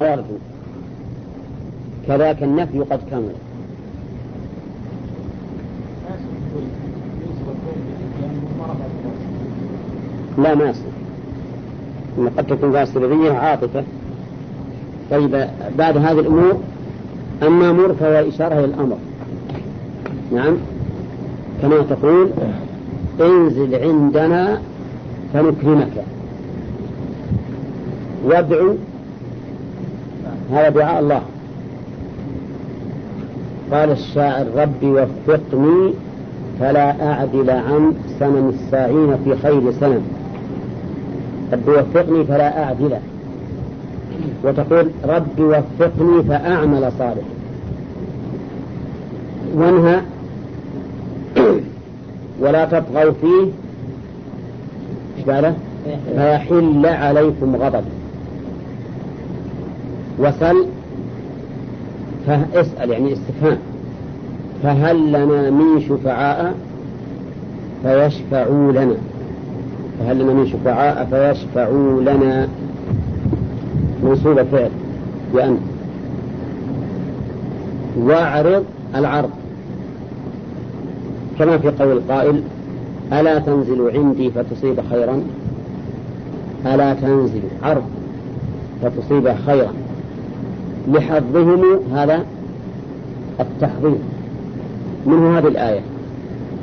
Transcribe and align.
وارجو 0.00 0.36
كذاك 2.08 2.42
النفي 2.42 2.80
قد 2.80 3.00
كمل. 3.10 3.34
لا 10.38 10.54
ما 10.54 10.64
يصلح 10.64 10.84
قد 12.38 12.46
تكون 12.46 12.86
سببية 12.86 13.32
عاطفة. 13.32 13.84
طيب 15.10 15.48
بعد 15.78 15.96
هذه 15.96 16.20
الأمور 16.20 16.60
أما 17.42 17.72
مر 17.72 17.94
فهو 17.94 18.28
إشارة 18.28 18.54
إلى 18.54 18.64
الأمر. 18.64 18.96
نعم. 20.32 20.56
كما 21.62 21.82
تقول 21.90 22.30
انزل 23.20 23.74
عندنا 23.74 24.60
فنكرمك. 25.32 26.04
وادعو 28.24 28.74
هذا 30.52 30.68
دعاء 30.68 31.00
الله. 31.00 31.22
قال 33.72 33.90
الشاعر 33.90 34.46
ربي 34.56 34.86
وفقني 34.86 35.92
فلا 36.60 37.12
أعدل 37.12 37.50
عن 37.50 37.92
سنن 38.20 38.54
الساعين 38.54 39.16
في 39.24 39.36
خير 39.42 39.72
سنن 39.72 40.02
ربي 41.52 41.70
وفقني 41.70 42.24
فلا 42.24 42.64
أعدل. 42.64 42.96
وتقول 44.44 44.90
ربي 45.04 45.42
وفقني 45.42 46.22
فأعمل 46.22 46.92
صالح. 46.98 47.24
وانهى 49.54 50.00
ولا 52.40 52.64
تطغوا 52.64 53.12
فيه. 53.20 53.46
قاله؟ 55.32 55.54
فيحل 56.14 56.86
عليكم 56.86 57.56
غضب. 57.56 57.84
وسل 60.18 60.66
فاسأل 62.26 62.90
يعني 62.90 63.12
استفهام. 63.12 63.58
فهل 64.62 65.08
لنا 65.08 65.50
من 65.50 65.80
شفعاء 65.88 66.54
فيشفعوا 67.82 68.72
لنا؟ 68.72 68.94
فهل 69.98 70.18
لنا 70.18 70.32
من 70.32 70.46
شفعاء 70.46 71.04
فيشفعوا 71.10 72.00
لنا؟ 72.00 72.48
منصوب 74.02 74.42
فعل 74.42 74.70
بأن. 75.34 75.58
واعرض 77.98 78.64
العرض. 78.94 79.30
كما 81.38 81.58
في 81.58 81.68
قول 81.68 81.92
القائل 81.92 82.42
ألا 83.12 83.38
تنزل 83.38 83.90
عندي 83.96 84.30
فتصيب 84.30 84.80
خيرا؟ 84.90 85.22
ألا 86.66 86.94
تنزل 86.94 87.42
عرض 87.62 87.84
فتصيب 88.82 89.34
خيرا؟ 89.46 89.83
لحظهم 90.88 91.62
هذا 91.92 92.24
التحضير 93.40 93.98
منه 95.06 95.38
هذه 95.38 95.48
الآية. 95.48 95.80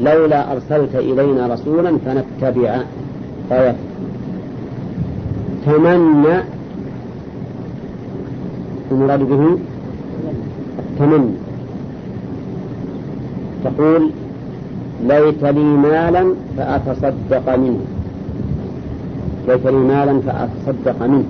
لولا 0.02 0.52
أرسلت 0.52 0.96
إلينا 0.96 1.48
رسولا 1.48 1.98
فنتبع 2.06 2.82
آيات 3.52 3.76
تمنى 5.66 6.44
المراد 8.92 9.20
به 9.20 9.58
التمني 10.80 11.34
تقول 13.64 14.10
ليت 15.04 15.44
لي 15.44 15.64
مالا 15.64 16.34
فأتصدق 16.58 17.56
منه. 17.56 17.80
ليت 19.48 19.66
لي 19.68 19.78
مالا 19.78 20.20
فأتصدق 20.20 21.04
منه. 21.06 21.26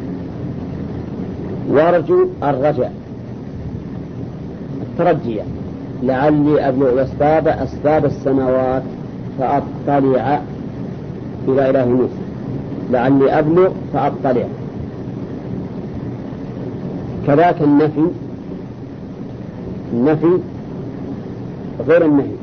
وارجو 1.72 2.28
الرجاء 2.44 2.94
الترجي. 4.82 5.40
لعلي 6.04 6.68
أبلغ 6.68 7.04
أسباب 7.04 7.48
أسباب 7.48 8.06
السماوات 8.06 8.84
فأطلع 9.40 10.42
إلى 11.48 11.70
إله 11.70 11.86
موسى. 11.86 12.22
لعلي 12.92 13.40
أبلغ 13.40 13.70
فأطلع. 13.94 14.48
كذاك 17.28 17.62
النفي 17.62 18.06
النفي 19.94 20.38
غير 21.88 22.06
النهي. 22.06 22.36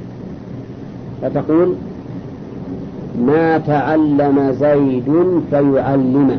فتقول 1.23 1.75
ما 3.21 3.59
تعلم 3.59 4.53
زيد 4.53 5.11
فيعلمه. 5.51 6.39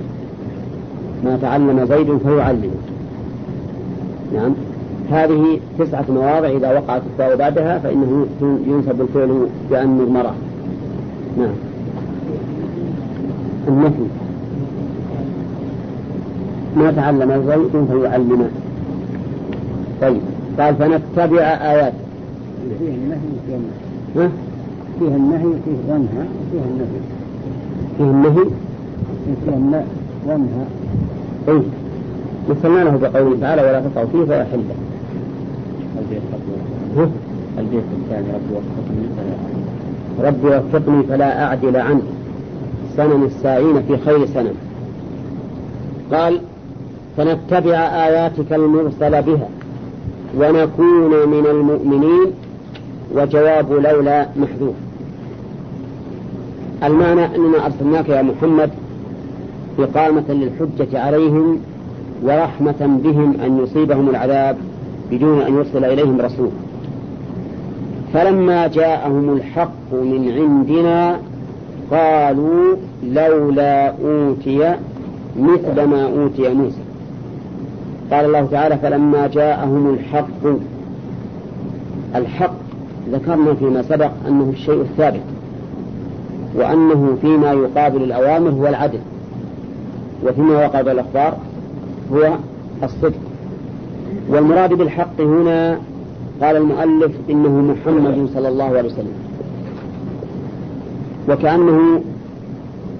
ما 1.25 1.38
تعلم 1.42 1.86
زيد 1.86 2.18
فيعلمه. 2.18 2.78
نعم. 4.34 4.53
هذه 5.12 5.59
تسعة 5.79 6.06
مواضع 6.09 6.47
إذا 6.47 6.79
وقعت 6.79 7.01
التاء 7.12 7.35
بعدها 7.35 7.79
فإنه 7.79 8.28
ينسب 8.67 9.01
الفعل 9.01 9.47
بأن 9.69 10.00
المرأة 10.00 10.34
نعم. 11.38 11.53
النفي. 13.68 14.03
ما 16.78 16.91
تعلم 16.91 17.44
زيد 17.47 17.85
فيعلمه 17.85 18.50
طيب. 20.01 20.22
قال 20.59 20.75
فنتبع 20.75 21.41
آيات. 21.41 21.94
فيها 22.79 22.95
النهي 22.95 23.18
وفيها 23.35 23.57
النهي. 23.57 24.29
فيها 25.00 25.16
النهي 25.16 25.45
وفيه 25.45 25.94
ونهى 25.94 26.25
وفيها 26.47 26.66
النهي 26.66 27.00
فيه 27.97 28.03
النهي. 28.03 28.45
فيها 29.45 29.56
النهي 29.56 29.84
ونهى 30.28 30.66
اي 31.50 31.62
له 32.84 32.98
بقوله 32.98 33.38
تعالى 33.42 33.62
ولا 33.62 33.80
تقعوا 33.80 34.08
فيه 34.12 34.24
فيحل 34.24 34.64
البيت 36.00 36.22
البيت. 37.60 37.84
الثاني 38.04 38.28
ربي 38.34 38.54
وفقني 38.56 39.08
فلا 39.18 40.58
وفقني 40.58 41.04
فلا 41.04 41.44
أعدل 41.44 41.78
عنه. 41.78 42.02
سنن 42.98 43.24
الساعين 43.24 43.82
في 43.82 43.98
خير 43.98 44.26
سنن. 44.26 44.54
قال 46.14 46.42
فنتبع 47.18 47.78
آياتك 47.78 48.54
المرسل 48.54 49.22
بها 49.22 49.50
ونكون 50.38 51.30
من 51.30 51.46
المؤمنين. 51.46 52.31
وجواب 53.16 53.72
لولا 53.72 54.28
محذوف. 54.36 54.76
المعنى 56.84 57.26
أننا 57.26 57.66
أرسلناك 57.66 58.10
يا 58.10 58.22
محمد 58.22 58.70
إقامة 59.80 60.24
للحجة 60.30 61.00
عليهم 61.00 61.60
ورحمة 62.24 63.00
بهم 63.03 63.35
أن 63.46 63.63
يصيبهم 63.63 64.09
العذاب 64.09 64.57
بدون 65.12 65.41
أن 65.41 65.53
يرسل 65.53 65.85
إليهم 65.85 66.22
رسول. 66.22 66.50
فلما 68.13 68.68
جاءهم 68.68 69.34
الحق 69.34 69.94
من 69.94 70.31
عندنا 70.38 71.19
قالوا 71.91 72.75
لولا 73.03 73.88
أوتي 73.88 74.75
مثل 75.40 75.84
ما 75.84 76.03
أوتي 76.03 76.53
موسى. 76.53 76.81
قال 78.12 78.25
الله 78.25 78.47
تعالى 78.51 78.78
فلما 78.78 79.28
جاءهم 79.28 79.94
الحق 79.94 80.59
الحق 82.16 82.53
ذكرنا 83.12 83.53
فيما 83.53 83.81
سبق 83.81 84.12
أنه 84.28 84.50
الشيء 84.53 84.81
الثابت 84.81 85.22
وأنه 86.56 87.18
فيما 87.22 87.51
يقابل 87.51 88.03
الأوامر 88.03 88.50
هو 88.50 88.68
العدل 88.68 89.00
وفيما 90.25 90.66
وقع 90.66 90.80
الأخبار. 90.80 91.38
هو 92.14 92.38
الصدق. 92.84 93.20
والمراد 94.30 94.74
بالحق 94.74 95.22
هنا 95.22 95.80
قال 96.42 96.56
المؤلف 96.56 97.12
إنه 97.30 97.50
محمد 97.50 98.30
صلى 98.34 98.47
الله 98.47 98.64
عليه 98.64 98.90
وسلم. 98.90 99.14
وكأنه 101.30 102.02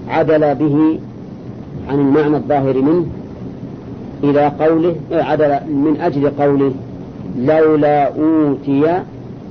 عدل 0.08 0.54
به 0.54 1.00
عن 1.88 1.98
المعنى 1.98 2.36
الظاهر 2.36 2.82
منه 2.82 3.06
إلى 4.24 4.52
قوله 4.60 4.94
عدل 5.12 5.48
من 5.68 5.96
أجل 6.00 6.30
قوله 6.30 6.72
لولا 7.38 8.06
أوتي 8.06 9.02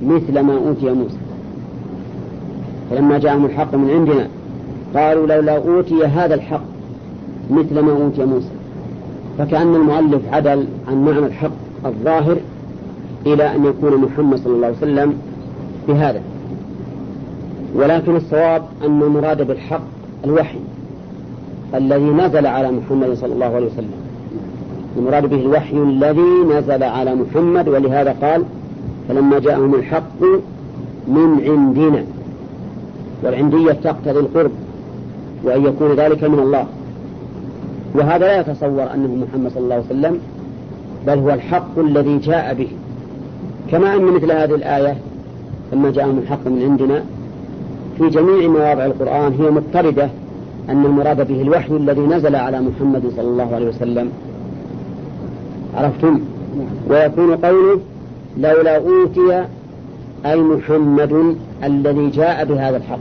مثل 0.06 0.40
ما 0.40 0.54
أوتي 0.54 0.90
موسى. 0.90 1.16
فلما 2.90 3.18
جاءهم 3.18 3.44
الحق 3.44 3.74
من 3.74 3.90
عندنا 3.90 4.28
قالوا 4.94 5.26
لولا 5.26 5.56
أوتي 5.56 6.04
هذا 6.04 6.34
الحق 6.34 6.64
مثل 7.50 7.80
ما 7.80 7.92
أوتي 7.92 8.24
موسى. 8.24 8.59
فكأن 9.38 9.74
المؤلف 9.74 10.22
عدل 10.32 10.66
عن 10.88 11.04
معنى 11.04 11.18
الحق 11.18 11.50
الظاهر 11.86 12.36
إلى 13.26 13.54
أن 13.54 13.64
يكون 13.64 13.96
محمد 13.96 14.38
صلى 14.38 14.54
الله 14.54 14.66
عليه 14.66 14.76
وسلم 14.76 15.14
بهذا. 15.88 16.22
ولكن 17.74 18.16
الصواب 18.16 18.62
أن 18.84 19.02
المراد 19.02 19.46
بالحق 19.46 19.82
الوحي 20.24 20.58
الذي 21.74 22.04
نزل 22.04 22.46
على 22.46 22.70
محمد 22.70 23.14
صلى 23.14 23.32
الله 23.32 23.46
عليه 23.46 23.66
وسلم. 23.66 23.92
المراد 24.96 25.30
به 25.30 25.40
الوحي 25.40 25.76
الذي 25.76 26.58
نزل 26.58 26.82
على 26.82 27.14
محمد 27.14 27.68
ولهذا 27.68 28.16
قال 28.22 28.44
فلما 29.08 29.38
جاءهم 29.38 29.74
الحق 29.74 30.22
من 31.08 31.40
عندنا. 31.44 32.04
والعندية 33.24 33.72
تقتضي 33.72 34.20
القرب 34.20 34.50
وأن 35.44 35.64
يكون 35.64 35.92
ذلك 35.92 36.24
من 36.24 36.38
الله. 36.38 36.66
وهذا 37.94 38.18
لا 38.18 38.40
يتصور 38.40 38.94
أنه 38.94 39.26
محمد 39.26 39.50
صلى 39.50 39.62
الله 39.62 39.74
عليه 39.74 39.84
وسلم 39.84 40.18
بل 41.06 41.18
هو 41.18 41.30
الحق 41.30 41.78
الذي 41.78 42.18
جاء 42.18 42.54
به. 42.54 42.68
كما 43.70 43.94
أن 43.96 44.02
مثل 44.02 44.32
هذه 44.32 44.54
الآية 44.54 44.96
لما 45.72 45.90
جاءهم 45.90 46.18
الحق 46.18 46.46
من 46.46 46.62
عندنا 46.62 47.02
في 47.98 48.08
جميع 48.08 48.48
مواضع 48.48 48.86
القرآن 48.86 49.32
هي 49.40 49.50
مضطردة 49.50 50.08
أن 50.68 50.84
المراد 50.84 51.28
به 51.28 51.42
الوحي 51.42 51.76
الذي 51.76 52.00
نزل 52.00 52.36
على 52.36 52.60
محمد 52.60 53.02
صلى 53.16 53.28
الله 53.28 53.54
عليه 53.54 53.68
وسلم. 53.68 54.10
عرفتم؟ 55.76 56.20
ويكون 56.90 57.36
قوله 57.36 57.80
لولا 58.38 58.76
أوتي 58.76 59.44
أي 60.26 60.40
محمد 60.40 61.36
الذي 61.64 62.10
جاء 62.10 62.44
بهذا 62.44 62.76
الحق. 62.76 62.98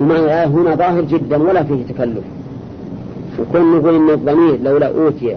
ومعنى 0.00 0.24
الآية 0.24 0.46
هنا 0.46 0.74
ظاهر 0.74 1.02
جدا 1.02 1.42
ولا 1.42 1.62
فيه 1.62 1.82
تكلف. 1.88 2.24
وكون 3.40 3.76
نقول 3.76 3.94
إن 3.94 4.10
الضمير 4.10 4.58
لولا 4.62 4.86
أوتي. 4.86 5.36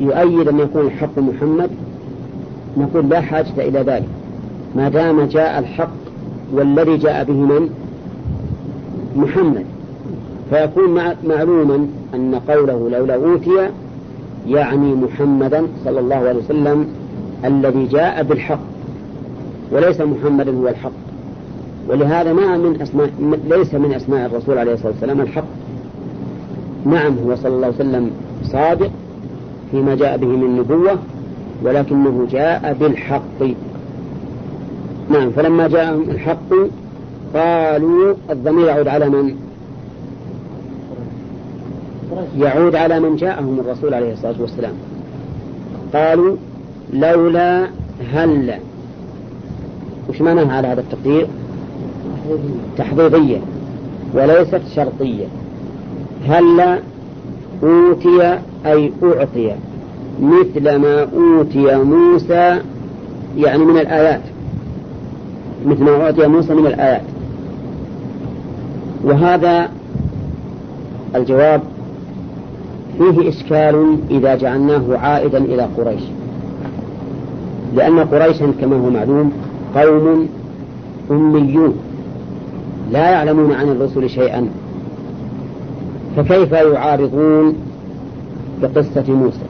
يؤيد 0.00 0.48
أن 0.48 0.58
يكون 0.58 0.86
الحق 0.86 1.18
محمد 1.18 1.70
نقول 2.76 3.08
لا 3.08 3.20
حاجة 3.20 3.52
إلى 3.58 3.80
ذلك. 3.80 4.08
ما 4.76 4.88
دام 4.88 5.24
جاء 5.24 5.58
الحق 5.58 5.90
والذي 6.52 6.96
جاء 6.96 7.24
به 7.24 7.34
من؟ 7.34 7.70
محمد. 9.16 9.64
فيكون 10.50 10.94
معلوما 11.24 11.86
أن 12.14 12.40
قوله 12.48 12.88
لولا 12.90 13.14
أوتي 13.14 13.68
يعني 14.46 14.94
محمدا 14.94 15.66
صلى 15.84 16.00
الله 16.00 16.16
عليه 16.16 16.38
وسلم 16.38 16.86
الذي 17.44 17.86
جاء 17.86 18.22
بالحق 18.22 18.60
وليس 19.72 20.00
محمدا 20.00 20.56
هو 20.56 20.68
الحق. 20.68 20.92
ولهذا 21.88 22.32
ما 22.32 22.56
من 22.56 22.82
أسماء 22.82 23.10
ليس 23.48 23.74
من 23.74 23.92
أسماء 23.94 24.26
الرسول 24.26 24.58
عليه 24.58 24.72
الصلاة 24.72 24.92
والسلام 24.92 25.20
الحق. 25.20 25.44
نعم 26.86 27.18
هو 27.26 27.36
صلى 27.36 27.54
الله 27.54 27.66
عليه 27.66 27.76
وسلم 27.76 28.10
صادق 28.44 28.90
فيما 29.70 29.94
جاء 29.94 30.16
به 30.16 30.26
من 30.26 30.56
نبوة 30.56 30.98
ولكنه 31.64 32.26
جاء 32.30 32.76
بالحق. 32.80 33.42
نعم 35.10 35.30
فلما 35.30 35.68
جاءهم 35.68 36.02
الحق 36.02 36.50
قالوا 37.34 38.14
الضمير 38.30 38.66
يعود 38.66 38.88
على 38.88 39.08
من؟ 39.08 39.34
يعود 42.38 42.74
على 42.74 43.00
من 43.00 43.16
جاءهم 43.16 43.60
الرسول 43.60 43.94
عليه 43.94 44.12
الصلاة 44.12 44.34
والسلام. 44.40 44.72
قالوا 45.94 46.36
لولا 46.92 47.66
هل 48.12 48.54
وش 50.08 50.20
معناها 50.20 50.56
على 50.56 50.68
هذا 50.68 50.80
التقدير؟ 50.80 51.26
تحضيضية 52.76 53.38
وليست 54.14 54.60
شرطية. 54.74 55.26
هل 56.28 56.78
أوتي 57.62 58.38
أي 58.66 58.92
أعطي 59.02 59.52
مثل 60.22 60.76
ما 60.76 61.02
أوتي 61.02 61.76
موسى؟ 61.76 62.60
يعني 63.36 63.64
من 63.64 63.78
الآيات. 63.78 64.20
مثل 65.66 65.84
ما 65.84 66.02
أعطي 66.02 66.26
موسى 66.26 66.54
من 66.54 66.66
الآيات. 66.66 67.02
وهذا 69.04 69.68
الجواب 71.16 71.62
فيه 72.98 73.28
إشكال 73.28 73.96
إذا 74.10 74.34
جعلناه 74.34 74.98
عائدا 74.98 75.38
إلى 75.38 75.68
قريش. 75.76 76.02
لأن 77.76 77.98
قريشا 77.98 78.52
كما 78.60 78.76
هو 78.76 78.90
معلوم 78.90 79.32
قوم 79.74 80.28
أميون. 81.10 81.74
لا 82.92 83.10
يعلمون 83.10 83.52
عن 83.52 83.68
الرسل 83.68 84.10
شيئا. 84.10 84.48
فكيف 86.16 86.52
يعارضون 86.52 87.54
بقصة 88.62 89.04
موسى؟ 89.08 89.46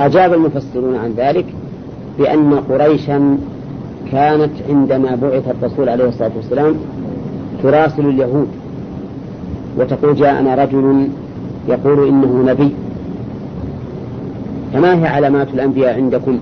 أجاب 0.00 0.32
المفسرون 0.32 0.96
عن 0.96 1.14
ذلك 1.16 1.46
بأن 2.18 2.54
قريشا 2.54 3.38
كانت 4.12 4.50
عندما 4.68 5.14
بعث 5.22 5.48
الرسول 5.48 5.88
عليه 5.88 6.08
الصلاة 6.08 6.30
والسلام 6.36 6.74
تراسل 7.62 8.06
اليهود 8.06 8.48
وتقول 9.78 10.14
جاءنا 10.14 10.54
رجل 10.54 11.08
يقول 11.68 12.08
إنه 12.08 12.44
نبي. 12.46 12.72
فما 14.72 15.02
هي 15.02 15.06
علامات 15.06 15.48
الأنبياء 15.54 15.94
عندكم؟ 15.94 16.38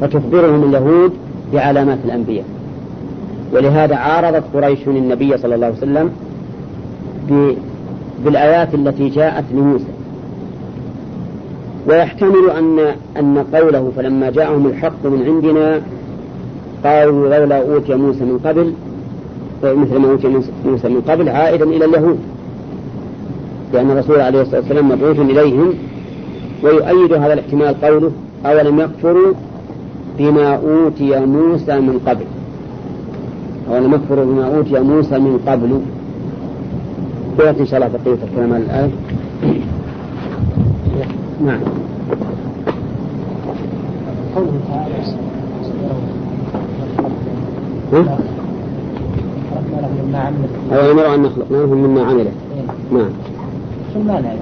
فتخبرهم 0.00 0.64
اليهود 0.68 1.12
بعلامات 1.52 1.98
الأنبياء. 2.04 2.44
ولهذا 3.54 3.96
عارضت 3.96 4.44
قريش 4.54 4.88
النبي 4.88 5.38
صلى 5.38 5.54
الله 5.54 5.66
عليه 5.66 5.76
وسلم 5.76 6.10
بالآيات 8.24 8.74
التي 8.74 9.08
جاءت 9.08 9.44
لموسى. 9.52 9.84
ويحتمل 11.88 12.50
أن 12.58 12.94
أن 13.16 13.44
قوله 13.54 13.92
فلما 13.96 14.30
جاءهم 14.30 14.66
الحق 14.66 15.06
من 15.06 15.22
عندنا 15.22 15.80
قالوا 16.84 17.38
لولا 17.38 17.74
أوتي 17.74 17.94
موسى 17.94 18.24
من 18.24 18.38
قبل 18.44 18.72
مثل 19.64 19.96
ما 19.96 20.10
أوتي 20.10 20.28
موسى 20.64 20.88
من 20.88 21.00
قبل 21.08 21.28
عائدا 21.28 21.64
إلى 21.64 21.84
اليهود. 21.84 22.18
لأن 23.72 23.90
الرسول 23.90 24.20
عليه 24.20 24.42
الصلاة 24.42 24.60
والسلام 24.60 24.88
مبعوث 24.88 25.18
إليهم. 25.18 25.74
ويؤيد 26.64 27.12
هذا 27.12 27.32
الاحتمال 27.32 27.80
قوله 27.80 28.10
أولم 28.46 28.80
يكفروا 28.80 29.32
بما 30.18 30.54
أوتي 30.54 31.20
موسى 31.26 31.80
من 31.80 32.00
قبل؟ 32.06 32.24
أولم 33.70 33.94
يكفروا 33.94 34.24
بما 34.24 34.56
أوتي 34.56 34.80
موسى 34.80 35.18
من 35.18 35.38
قبل؟ 35.46 35.80
سيأتي 37.36 37.60
إن 37.60 37.66
شاء 37.66 37.76
الله 37.80 37.98
بقية 37.98 38.18
الكلام 38.24 38.52
عن 38.52 38.60
الآية 38.62 38.90
نعم. 41.44 41.60
قوله 44.36 44.60
تعالى 44.68 44.94
أو 50.72 50.90
أمر 50.90 51.14
أن 51.14 51.22
نخلق 51.22 51.46
منهم 51.50 51.78
مما 51.82 52.02
عمله. 52.02 52.20
إيه. 52.20 52.98
نعم. 52.98 53.10
شو 53.94 54.00
المانع 54.00 54.32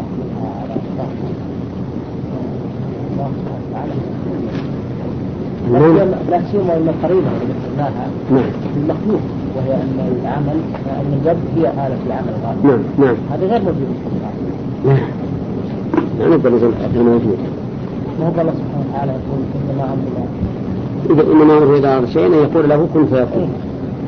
لا 6.31 6.43
سيما 6.53 6.77
ان 6.77 6.89
القرينه 6.89 7.31
اللي 7.43 7.55
ذكرناها 7.55 8.09
نعم. 8.31 8.51
المخلوق. 8.77 9.21
وهي 9.59 9.75
ان 9.75 10.19
العمل 10.23 10.59
ان 11.01 11.21
اليد 11.23 11.39
هي 11.57 11.71
آلة 11.87 11.99
العمل 12.07 12.29
الغالب 12.29 12.67
نعم 12.67 12.83
نعم. 12.99 13.17
هذا 13.33 13.47
غير 13.47 13.63
موجود 13.63 13.97
في 14.85 14.99
لا 16.19 16.29
نقدر 16.29 16.51
نقول 16.51 16.73
غير 16.95 17.03
موجود. 17.03 17.39
ما 18.21 18.27
هو 18.27 18.41
الله 18.41 18.53
سبحانه 18.53 18.85
وتعالى 18.89 19.13
يقول 19.13 19.41
انما 19.71 19.85
امرنا 19.85 20.25
إذا 21.11 21.33
إنما 21.33 21.59
أمره 21.59 21.79
إذا 21.79 21.97
أراد 21.97 22.09
شيئا 22.09 22.29
يقول 22.29 22.69
له 22.69 22.89
كن 22.95 23.07
فيكون. 23.07 23.51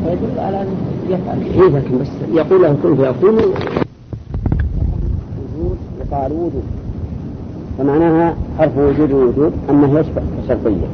فيدل 0.04 0.38
على 0.38 0.62
أن 0.62 0.66
يفعل. 1.08 1.42
إيه 1.42 1.68
لكن 1.78 1.98
بس 1.98 2.08
يقول 2.34 2.62
له 2.62 2.76
كن 2.82 2.96
فيكون. 2.96 3.34
وجود 5.38 5.78
وقال 6.00 6.32
وجود. 6.32 6.62
فمعناها 7.78 8.34
حرف 8.58 8.78
وجود 8.78 9.12
ووجود 9.12 9.52
أنه 9.70 10.00
يشبه 10.00 10.22
الشرطية 10.42 10.86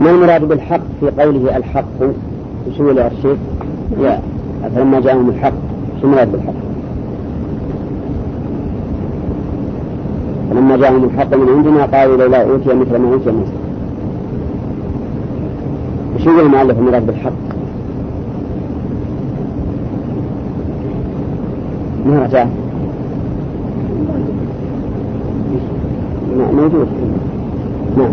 ما 0.00 0.10
المراد 0.10 0.44
بالحق 0.44 0.80
في 1.00 1.10
قوله 1.22 1.56
الحق؟ 1.56 1.84
هو 2.80 2.90
الشيخ؟ 2.90 3.38
يا 4.00 4.20
فلما 4.74 5.00
جاءهم 5.00 5.28
الحق 5.28 5.52
شو 6.00 6.06
المراد 6.06 6.32
بالحق؟ 6.32 6.54
فلما 10.50 10.76
جاءهم 10.76 11.04
الحق 11.04 11.36
من 11.36 11.48
عندنا 11.48 11.84
قالوا 11.84 12.16
لولا 12.16 12.42
أوتي 12.42 12.74
مثل 12.74 12.96
ما 12.96 13.12
أوتي 13.12 13.30
موسى 13.30 13.52
وش 16.16 16.26
يقول 16.26 16.40
المؤلف 16.40 16.78
المراد 16.78 17.06
بالحق؟ 17.06 17.32
ما 22.06 22.24
أتاه 22.24 22.48
موجود 26.52 26.88
نعم 27.96 28.12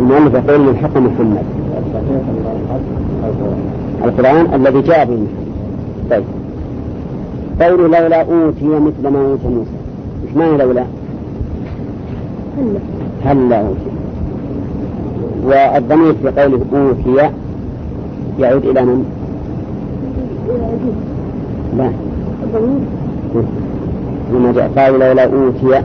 المؤلف 0.00 0.34
يقول 0.34 0.60
من 0.60 0.76
حق 0.76 0.96
محمد 0.96 1.44
القرآن 4.04 4.54
الذي 4.54 4.82
جاء 4.82 5.04
به. 5.04 5.12
محمد 5.12 5.26
طيب. 6.10 6.24
قوله 7.60 8.00
لولا 8.00 8.20
أوتي 8.20 8.64
مثل 8.66 9.08
ما 9.08 9.20
أوتي 9.20 9.48
موسى. 9.48 9.70
إيش 10.26 10.36
معنى 10.36 10.56
لولا؟ 10.58 10.84
هلا 13.24 13.60
أوتي. 13.60 13.90
والضمير 15.44 16.14
في 16.22 16.28
قوله 16.40 16.60
أوتي 16.72 17.30
يعود 18.38 18.64
إلى 18.64 18.82
من؟ 18.82 19.04
لا. 21.78 21.90
لما 24.32 24.52
جاء 24.52 24.70
قال 24.76 24.92
لولا 24.92 25.24
أوتي 25.24 25.82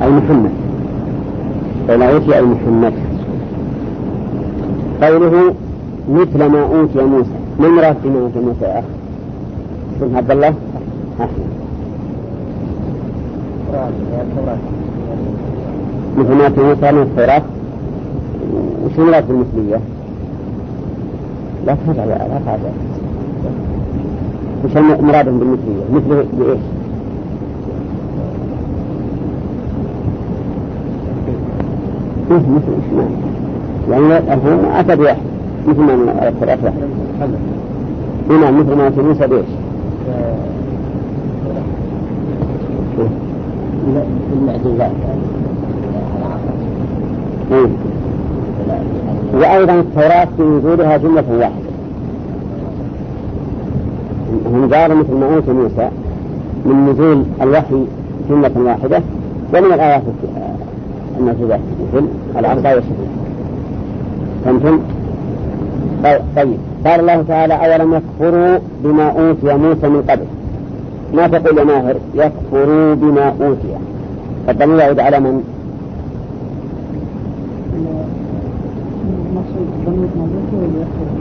محمد 0.00 0.50
لولا 1.88 2.12
أوتي 2.12 2.40
محمد 2.42 2.92
قوله 5.02 5.54
مثل 6.10 6.44
ما 6.46 6.60
أوتي 6.62 7.02
موسى 7.02 7.30
ما 7.60 7.66
المراد 7.66 7.96
بما 8.04 8.20
أوتي 8.20 8.38
موسى 8.38 8.64
يا 8.64 8.78
أخ؟ 8.78 8.84
اسم 9.96 10.16
عبد 10.16 10.30
الله؟ 10.30 10.54
أحسن 11.20 11.42
مثل 16.18 16.32
ما 16.34 16.44
أوتي 16.46 16.60
موسى 16.60 16.92
من 16.92 17.02
التوراة 17.02 17.42
وش 18.84 18.98
المراد 18.98 19.28
بالمثلية؟ 19.28 19.80
لا 21.66 21.74
تفعل 21.74 22.08
لا 22.08 22.38
تفعل 22.38 22.58
وش 24.64 24.76
المراد 24.76 25.24
بالمثلية؟ 25.24 25.84
مثله 25.92 26.24
بإيش؟ 26.38 26.60
إيه 32.30 32.36
مثل 32.36 32.72
إيش 32.72 33.06
يعني 33.90 34.18
الفهم 34.18 34.64
أتى 34.74 34.96
بواحد 34.96 35.22
مثل 35.68 35.80
ما 35.80 36.28
التوراة 36.28 36.58
واحد 36.64 36.74
نعم 38.30 38.60
مثل 38.60 38.76
ما 38.76 38.84
أوتي 38.86 39.02
موسى 39.02 39.26
بإيش؟ 39.26 39.46
المعجزات 44.32 44.90
إيه. 47.52 47.68
وأيضا 49.34 49.74
التوراة 49.74 50.28
في 50.36 50.42
وجودها 50.42 50.96
جملة 50.96 51.24
واحدة 51.30 51.66
هم 54.46 54.74
قالوا 54.74 54.96
مثل 54.96 55.12
ما 55.14 55.34
أوتي 55.34 55.52
موسى 55.52 55.88
من 56.66 56.88
نزول 56.90 57.22
الوحي 57.42 57.84
جملة 58.30 58.50
واحدة 58.56 59.02
ومن 59.54 59.72
الآيات 59.72 60.02
المعجزات 61.18 61.60
مثل 61.94 62.06
العصا 62.38 62.74
والشفيع 62.74 63.06
فهمتم؟ 64.44 64.80
طيب 66.36 66.58
قال 66.86 67.00
الله 67.00 67.24
تعالى 67.28 67.54
أولم 67.54 67.94
يكفروا 67.94 68.58
بما 68.84 69.08
أوتي 69.10 69.56
موسى 69.56 69.88
من 69.88 70.02
قبل 70.10 70.24
ما 71.14 71.28
تقول 71.28 71.58
يا 71.58 71.64
ماهر 71.64 71.96
يكفروا 72.14 72.94
بما 72.94 73.28
أوتي 73.28 73.76
الضمير 74.48 74.78
يعود 74.78 75.00
على 75.00 75.20
من؟ 75.20 75.42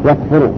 يكفروا 0.06 0.52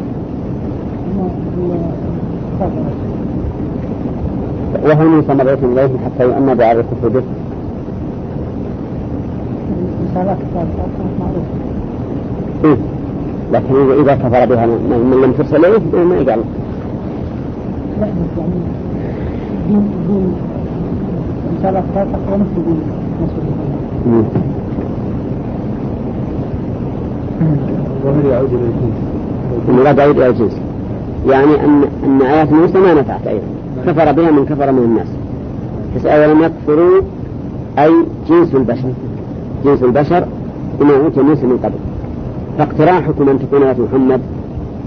وهل 4.84 5.08
موسى 5.08 5.34
مبعوث 5.34 5.64
إليهم 5.64 5.98
حتى 6.06 6.24
يؤمن 6.24 6.62
على 6.62 6.80
الكفر 6.80 7.08
به؟ 7.08 7.24
إيه؟ 12.64 12.78
لكن 13.54 13.92
إذا 14.02 14.16
كفر 14.16 14.46
بها 14.46 14.66
من 14.66 15.20
لم 15.24 15.32
ترسل 15.38 15.66
إليه 15.66 16.04
ما 16.06 16.16
يقال 16.16 16.40
لا 18.00 18.08
يعني 18.08 18.52
دين 19.68 19.90
دين 20.08 20.34
رسالة 21.64 21.84
ونفس 22.32 22.52
دين 22.66 22.82
يعود 28.26 28.54
إلى 28.54 28.66
الجنس. 28.66 28.98
المراد 29.70 29.98
يعود 29.98 30.18
إلى 30.18 30.28
الجنس. 30.28 30.62
يعني 31.28 31.66
أن 31.66 31.84
أن 32.06 32.22
آيات 32.22 32.52
موسى 32.52 32.78
ما 32.78 32.94
نفعت 32.94 33.28
أيضا. 33.28 33.46
كفر 33.86 34.12
بها 34.12 34.32
من 34.32 34.46
كفر 34.46 34.72
من 34.72 34.84
الناس. 34.84 35.08
تسأل 35.96 36.30
ولم 36.30 36.44
يكفروا 36.44 37.02
أي 37.80 37.94
جنس 38.30 38.56
البشر؟ 38.56 38.90
جنس 39.66 39.84
البشر 39.84 40.26
بما 40.80 40.96
أوتي 40.96 41.22
موسى 41.22 41.46
من 41.46 41.58
قبل. 41.58 41.76
فاقتراحكم 42.58 43.30
أن 43.30 43.40
تكون 43.40 43.64
آيات 43.64 43.80
محمد 43.80 44.22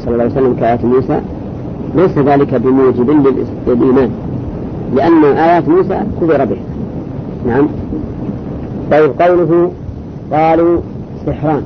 صلى 0.04 0.12
الله 0.12 0.22
عليه 0.24 0.32
وسلم 0.32 0.56
كآيات 0.60 0.84
موسى. 0.84 1.20
ليس 1.96 2.18
ذلك 2.18 2.54
بموجب 2.54 3.10
للإيمان 3.66 4.10
لأن 4.94 5.24
آيات 5.24 5.68
موسى 5.68 6.00
كبر 6.20 6.44
به. 6.44 6.56
نعم. 7.46 7.66
طيب 8.90 9.10
قوله 9.20 9.72
قالوا 10.32 10.80
سحران. 11.26 11.62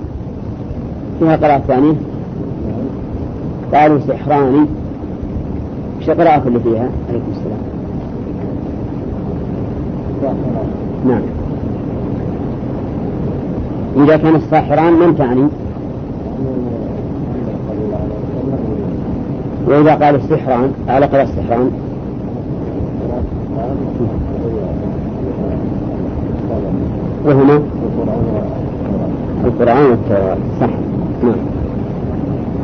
فيها 1.18 1.36
قراءة 1.36 1.62
ثانية. 1.68 1.94
قالوا 3.74 3.98
سحران. 4.08 4.66
إيش 6.00 6.10
القراءة 6.10 6.48
اللي 6.48 6.60
فيها؟ 6.60 6.88
عليكم 7.08 7.32
السلام. 7.32 7.58
نعم. 11.06 11.22
إذا 13.96 14.16
كان 14.16 14.34
الساحران 14.34 14.92
من 14.92 15.16
تعني؟ 15.18 15.48
وإذا 19.66 19.94
قال 19.94 20.14
السحران 20.14 20.72
قراءة 20.88 21.22
السحران 21.22 21.70
وهما؟ 27.24 27.62
القرآن 29.44 29.86
والتوراة. 29.90 30.36
صح. 30.60 30.70
نعم. 31.22 31.36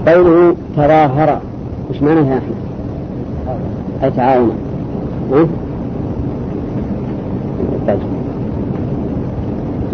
قوله 0.08 0.54
تظاهر. 0.76 1.40
وش 1.90 2.02
معنى 2.02 2.20
يا 2.20 2.38
أحمد؟ 2.38 2.70
أي 4.02 4.10
تعاون 4.10 4.52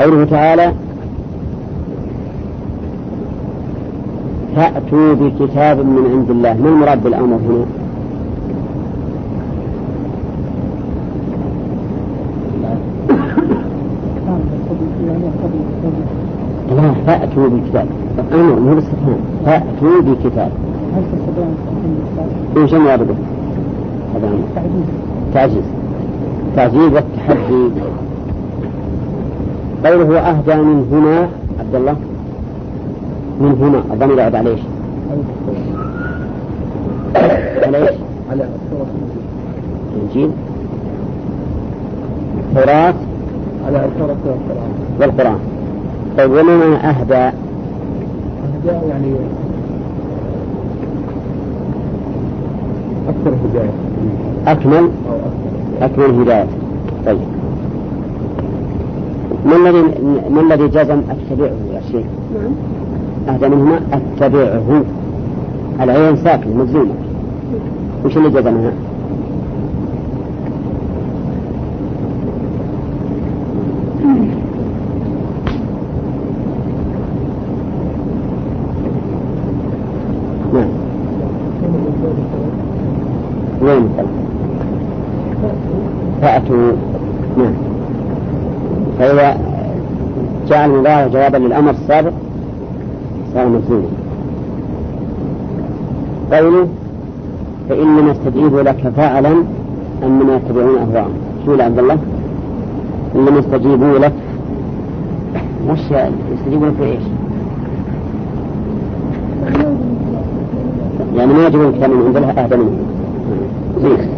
قوله 0.00 0.24
تعالى 0.24 0.72
فأتوا 4.56 5.14
بكتاب 5.14 5.78
من 5.78 6.10
عند 6.12 6.30
الله. 6.30 6.54
ما 6.62 6.68
المراد 6.68 7.02
بالأمر 7.02 7.36
هنا؟ 7.36 7.66
لا 16.76 16.92
فأتوا 17.06 17.48
بكتاب. 17.48 17.86
أمر 18.32 18.60
مو 18.60 18.74
باستفهام 18.74 19.18
فأتوا 19.44 20.00
بكتاب. 20.00 20.50
إيش 22.56 22.74
المراد 22.74 23.08
به؟ 23.08 23.14
هذا 24.14 24.30
تعجيز. 25.34 25.64
تعجيز 26.56 26.92
والتحدي. 26.92 27.68
قوله 29.84 30.18
أهدى 30.18 30.54
من 30.54 30.86
هنا. 30.92 31.28
عبد 31.60 31.74
الله؟ 31.74 31.96
من 33.40 33.56
هنا 33.60 33.94
الضمير 33.94 34.18
يعود 34.18 34.34
على 34.34 34.50
إيش؟ 34.50 34.60
على 37.64 37.78
إيش؟ 37.78 37.96
على 38.30 38.48
الإنجيل 39.96 40.30
التوراة 42.48 42.94
على 43.66 43.84
التوراة 43.84 44.16
والقرآن 45.00 45.38
طيب 46.18 46.30
معنى 46.30 46.76
أهدى؟ 46.76 47.14
أهدى 47.14 48.88
يعني 48.88 49.12
أكثر 53.08 53.34
هداية 53.44 53.70
أكمل 54.46 54.90
أكمل 55.82 56.20
هداية 56.20 56.46
طيب 57.06 57.18
ما 59.46 59.56
الذي 59.56 59.82
ما 60.30 60.40
الذي 60.40 60.68
جزم 60.68 61.00
اتبعه 61.10 61.56
يا 61.74 61.80
شيخ؟ 61.92 62.06
نعم 62.34 62.52
أهدى 63.28 63.48
منهما 63.48 63.80
اتبعه 63.92 64.84
العين 65.80 66.16
ساكنة 66.16 66.54
مجزومة. 66.54 66.94
وش 68.04 68.16
اللي 68.16 68.30
جزمها؟ 68.30 68.72
وين 83.60 83.88
فأتوا. 86.22 86.72
نعم. 87.38 87.52
فإذا 88.98 89.38
جعل 90.48 90.70
المضارع 90.70 91.06
جوابا 91.06 91.36
للأمر 91.36 91.70
السابق 91.70 92.12
مجزوما 93.44 93.88
قوله 96.32 96.68
فإنما 97.68 98.12
استجيبوا 98.12 98.62
لك 98.62 98.92
فعلا 98.96 99.32
أنما 100.02 100.36
يتبعون 100.36 100.78
أهواءهم. 100.78 101.12
شو 101.46 101.52
عبد 101.52 101.78
الله؟ 101.78 101.98
إنما 103.14 103.38
استجيبوا 103.38 103.98
لك. 103.98 104.12
وش 105.68 105.80
يستجيبوا 106.32 106.66
لك 106.66 106.80
إيش؟ 106.82 107.02
يعني 111.16 111.32
ما 111.32 111.46
يجب 111.46 111.60
الكلام 111.60 111.90
من 111.90 112.06
عند 112.06 112.16
الله 112.16 112.30
أهدى 112.30 112.56
منه 112.56 112.70
زين. 113.82 114.08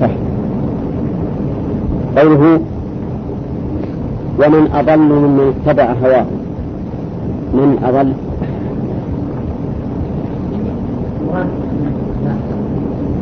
صح 0.00 0.10
قوله 2.16 2.60
ومن 4.42 4.70
أضل 4.74 4.98
ممن 4.98 5.54
اتبع 5.66 5.84
هواه. 5.84 6.26
من 7.54 7.78
أضل. 7.84 8.12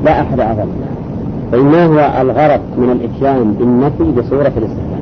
لا 0.05 0.21
أحد 0.21 0.41
أضل. 0.41 0.69
فإما 1.53 1.87
هو 1.87 2.21
الغرض 2.21 2.61
من 2.79 2.91
الإتيان 2.91 3.53
بالنفي 3.59 4.21
بصورة 4.21 4.53
الاستفهام. 4.57 5.01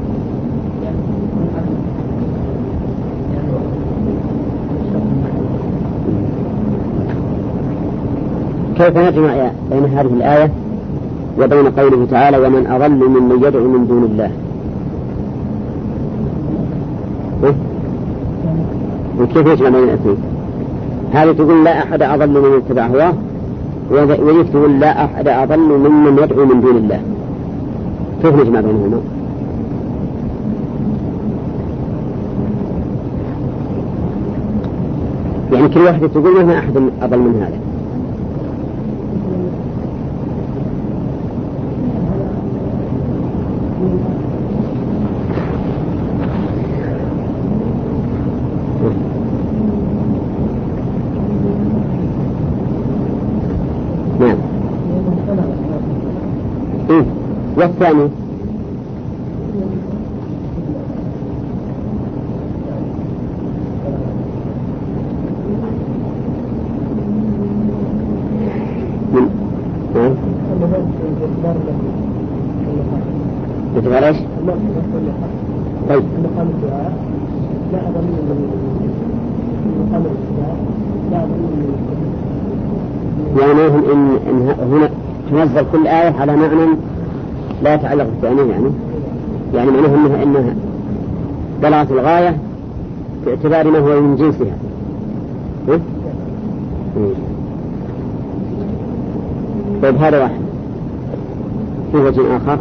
كيف 8.77 8.99
نجمع 8.99 9.51
بين 9.71 9.85
هذه 9.85 10.07
الآية 10.07 10.51
وبين 11.41 11.71
قوله 11.71 12.07
تعالى 12.11 12.39
ومن 12.39 12.67
أضل 12.67 13.09
ممن 13.09 13.43
يدعو 13.47 13.65
من 13.65 13.87
دون 13.87 14.05
الله؟ 14.05 14.31
وكيف 19.21 19.47
يجمع 19.47 19.69
بين 19.69 19.85
الاثنين 19.85 20.17
هذه 21.13 21.33
تقول 21.33 21.65
لا 21.65 21.79
أحد 21.79 22.03
أضل 22.03 22.29
من 22.29 22.63
اتبع 22.67 22.87
هواه 22.87 23.15
وذيك 23.91 24.49
تقول 24.49 24.81
لا 24.81 25.05
أحد 25.05 25.29
أضل 25.29 25.59
ممن 25.59 26.19
يدعو 26.23 26.45
من 26.45 26.61
دون 26.61 26.77
الله. 26.77 27.01
كيف 28.23 28.35
نجمع 28.35 28.61
بينهما؟ 28.61 29.01
يعني 35.53 35.69
كل 35.69 35.81
واحدة 35.81 36.07
تقول 36.07 36.45
ما 36.45 36.59
أحد 36.59 36.77
أضل 37.03 37.19
من 37.19 37.43
هذا. 37.43 37.68
باعتبار 73.75 74.09
إيش؟ 74.09 74.17
طيب 75.89 76.03
يعني 83.41 83.67
إن 83.67 84.19
هنا 84.73 84.91
تنزل 85.31 85.65
كل 85.73 85.87
آية 85.87 86.15
على 86.21 86.37
معنى 86.37 86.77
لا 87.69 87.75
يتعلق 87.75 88.05
بالتأنيث 88.05 88.51
يعني. 88.51 88.71
يعني 89.55 89.71
معناه 89.71 89.95
انها 89.95 90.23
إنها 90.23 90.55
بلغت 91.63 91.93
الغاية 91.93 92.37
باعتبار 93.27 93.71
ما 93.71 93.79
هو 93.79 94.01
من 94.01 94.17
جنسها. 94.17 94.57
طيب 99.83 99.97
هذا 99.97 100.23
واحد. 100.23 100.41
في 101.93 101.99
وجه 101.99 102.37
آخر. 102.37 102.59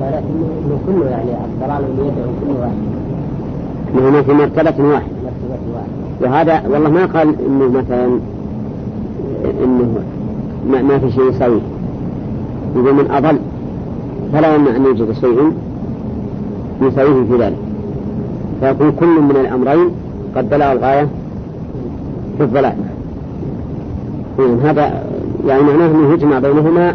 قال 0.00 0.14
انه 0.14 0.78
كله 0.86 1.10
يعني 1.10 1.30
الضلال 1.30 1.84
يدعو 1.98 2.30
كل 2.40 2.60
واحد. 2.60 2.72
انه 3.94 4.22
في 4.22 4.32
مرتبة 4.32 4.84
واحدة 4.84 5.06
وهذا 6.20 6.62
والله 6.68 6.90
ما 6.90 7.06
قال 7.06 7.34
إنه 7.46 7.68
مثلا 7.68 8.20
إنه 9.64 9.94
ما, 10.70 10.82
ما 10.82 10.98
في 10.98 11.10
شيء 11.10 11.28
يسويه 11.28 11.60
يقول 12.76 12.94
من 12.94 13.10
أضل 13.10 13.38
فلا 14.32 14.54
يمنع 14.54 14.76
أن 14.76 14.84
يوجد 14.84 15.12
شيء 15.12 15.52
يساويه 16.82 17.24
في 17.24 17.36
ذلك. 17.38 17.56
فيكون 18.60 18.92
كل 18.92 19.20
من 19.20 19.36
الأمرين 19.36 19.90
قد 20.36 20.50
بلغ 20.50 20.72
الغاية 20.72 21.08
في 22.38 22.44
الضلال. 22.44 22.74
هذا 24.62 25.04
يعني 25.46 25.62
معناه 25.62 25.86
أنه 25.86 26.12
يجمع 26.12 26.38
بينهما 26.38 26.94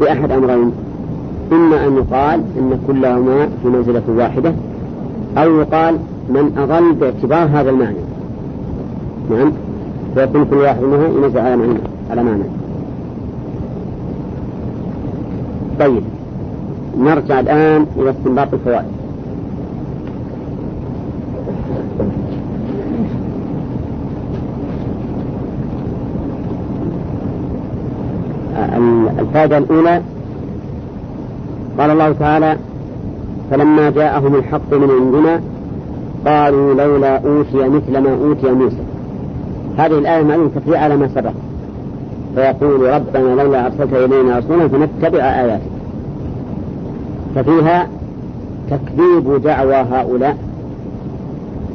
بأحد 0.00 0.30
أمرين. 0.30 0.72
إما 1.52 1.86
أن 1.86 1.96
يقال 1.96 2.40
أن 2.58 2.80
كلهما 2.86 3.48
في 3.62 3.68
منزلة 3.68 4.02
واحدة 4.08 4.52
أو 5.38 5.60
يقال 5.60 5.98
من 6.28 6.58
أضل 6.58 6.92
باعتبار 6.92 7.60
هذا 7.60 7.70
المعنى. 7.70 7.96
نعم. 9.30 9.52
فيكون 10.14 10.44
كل 10.44 10.56
واحد 10.56 10.82
منها 10.82 11.08
ينزل 11.08 11.38
على 11.38 11.56
معنى 11.56 11.78
على 12.10 12.22
معنى. 12.22 12.44
طيب. 15.80 16.02
نرجع 16.98 17.40
الآن 17.40 17.86
إلى 17.96 18.10
استنباط 18.10 18.54
الفوائد. 18.54 18.86
الفائدة 29.18 29.58
الأولى 29.58 30.00
قال 31.78 31.90
الله 31.90 32.12
تعالى 32.12 32.56
فلما 33.50 33.90
جاءهم 33.90 34.34
الحق 34.34 34.72
من 34.74 34.90
عندنا 34.90 35.40
قالوا 36.26 36.74
لولا 36.74 37.16
أوتي 37.16 37.68
مثل 37.68 37.98
ما 37.98 38.10
أوتي 38.24 38.52
موسى. 38.52 38.76
هذه 39.78 39.98
الآية 39.98 40.22
معلومة 40.22 40.50
تفريع 40.54 40.80
على 40.80 40.96
ما 40.96 41.08
سبق. 41.08 41.32
فيقول 42.34 42.80
ربنا 42.80 43.42
لولا 43.42 43.66
أرسلت 43.66 43.92
إلينا 43.92 44.38
رسولا 44.38 44.68
فنتبع 44.68 45.18
آياتك. 45.18 45.73
ففيها 47.34 47.88
تكذيب 48.70 49.42
دعوى 49.42 49.74
هؤلاء 49.74 50.36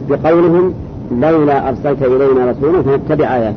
بقولهم 0.09 0.73
لولا 1.11 1.69
أرسلت 1.69 2.03
إلينا 2.03 2.51
رسولا 2.51 2.81
فنتبع 2.81 3.35
آياتك 3.35 3.55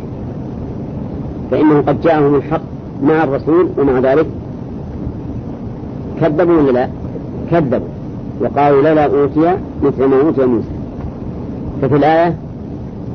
فإنه 1.50 1.80
قد 1.80 2.00
جاءهم 2.00 2.34
الحق 2.34 2.60
مع 3.02 3.24
الرسول 3.24 3.68
ومع 3.78 3.98
ذلك 3.98 4.26
كذبوا 6.20 6.56
ولا 6.56 6.70
لا؟ 6.70 6.88
كذبوا. 7.50 7.88
وقالوا 8.40 8.82
لولا 8.82 9.04
أوتي 9.04 9.56
مثل 9.82 10.04
ما 10.04 10.20
أوتي 10.20 10.46
موسى. 10.46 10.68
ففي 11.82 11.96
الآية 11.96 12.36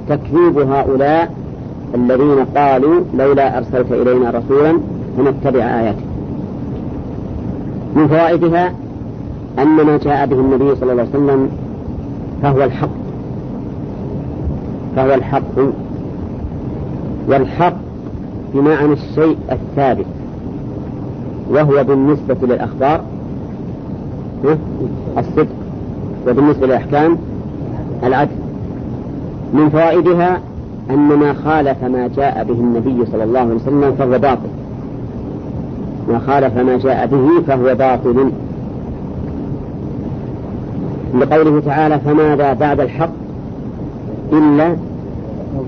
تكذيب 0.09 0.57
هؤلاء 0.57 1.31
الذين 1.95 2.45
قالوا 2.55 3.01
لولا 3.17 3.57
أرسلت 3.57 3.91
إلينا 3.91 4.29
رسولا 4.29 4.79
فنتبع 5.17 5.59
آياتك 5.59 6.06
من 7.95 8.07
فوائدها 8.07 8.73
أن 9.59 9.75
ما 9.75 9.97
جاء 9.97 10.25
به 10.25 10.39
النبي 10.39 10.75
صلى 10.75 10.91
الله 10.91 11.03
عليه 11.03 11.11
وسلم 11.11 11.49
فهو 12.41 12.63
الحق. 12.63 12.89
فهو 14.95 15.13
الحق. 15.13 15.57
والحق 17.27 17.75
بمعنى 18.53 18.93
الشيء 18.93 19.37
الثابت 19.51 20.05
وهو 21.49 21.83
بالنسبة 21.83 22.37
للأخبار 22.41 23.01
الصدق 25.17 25.55
وبالنسبة 26.27 26.67
للأحكام 26.67 27.17
العدل. 28.03 28.35
من 29.53 29.69
فوائدها 29.69 30.39
أن 30.89 31.07
ما 31.07 31.33
خالف 31.33 31.83
ما 31.83 32.07
جاء 32.07 32.43
به 32.43 32.53
النبي 32.53 33.05
صلى 33.11 33.23
الله 33.23 33.39
عليه 33.39 33.55
وسلم 33.55 33.95
فهو 33.97 34.19
باطل. 34.19 34.49
ما 36.07 36.19
خالف 36.19 36.57
ما 36.57 36.77
جاء 36.77 37.05
به 37.05 37.41
فهو 37.47 37.75
باطل. 37.75 38.31
لقوله 41.19 41.61
تعالى 41.65 41.99
فماذا 41.99 42.53
بعد 42.53 42.79
الحق 42.79 43.09
إلا 44.33 44.75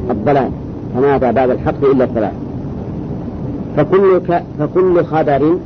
الضلال. 0.09 0.49
فماذا 0.95 1.31
بعد 1.31 1.49
الحق 1.49 1.83
إلا 1.93 2.03
الضلال. 2.03 2.31
فكل, 3.77 4.19
ك... 4.19 4.43
فكل 4.59 5.05
خبر 5.05 5.57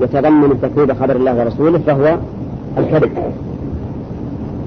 يتضمن 0.00 0.58
تكذيب 0.62 0.92
خبر 0.92 1.16
الله 1.16 1.40
ورسوله 1.40 1.78
فهو 1.78 2.16
الكذب 2.78 3.10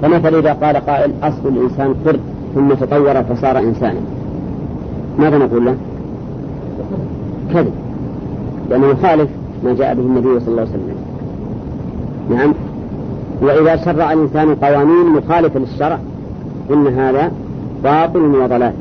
فمثل 0.02 0.36
إذا 0.36 0.54
قال 0.54 0.78
قائل 0.78 1.12
أصل 1.24 1.48
الإنسان 1.48 1.96
قرد 2.06 2.20
ثم 2.56 2.74
تطور 2.74 3.24
فصار 3.24 3.60
إنسانا. 3.60 4.00
ماذا 5.20 5.38
نقول 5.38 5.66
له؟ 5.66 5.76
كذب. 7.54 7.74
لأنه 8.70 8.88
يخالف 8.88 9.30
ما 9.64 9.74
جاء 9.74 9.94
به 9.94 10.02
النبي 10.02 10.40
صلى 10.40 10.48
الله 10.48 10.62
عليه 10.62 10.72
وسلم. 10.72 10.96
نعم. 12.30 12.54
وإذا 13.42 13.86
شرع 13.86 14.14
الإنسان 14.14 14.56
قوانين 14.56 15.06
مخالفة 15.06 15.60
للشرع 15.60 16.00
إن 16.72 16.88
هذا 16.88 17.32
باطل 17.84 18.20
وضلال. 18.20 18.74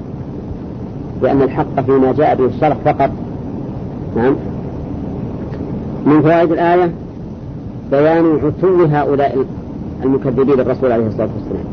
لأن 1.22 1.42
الحق 1.42 1.80
فيما 1.86 2.12
جاء 2.12 2.34
به 2.34 2.44
الشرع 2.44 2.76
فقط. 2.84 3.10
نعم. 4.16 4.34
من 6.06 6.22
فوائد 6.22 6.52
الآية 6.52 6.90
بيان 7.90 8.38
عتو 8.44 8.84
هؤلاء 8.84 9.44
المكذبين 10.04 10.56
للرسول 10.56 10.92
عليه 10.92 11.06
الصلاة 11.06 11.28
والسلام. 11.36 11.64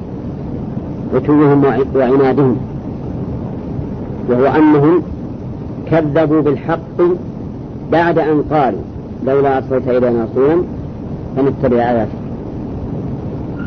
عتوهم 1.16 1.64
وعنادهم. 1.96 2.58
وهو 4.30 4.46
أنهم 4.46 5.02
كذبوا 5.92 6.42
بالحق 6.42 7.02
بعد 7.92 8.20
أن 8.20 8.44
قالوا 8.52 8.82
لولا 9.26 9.58
أرسلت 9.58 9.88
إلينا 9.88 10.28
رسولا 10.32 10.64
فنتبع 11.36 11.78
آياتك 11.78 12.10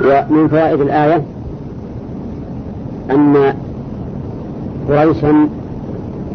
ومن 0.05 0.49
فوائد 0.49 0.81
الآية 0.81 1.23
أن 3.11 3.55
قريشا 4.89 5.49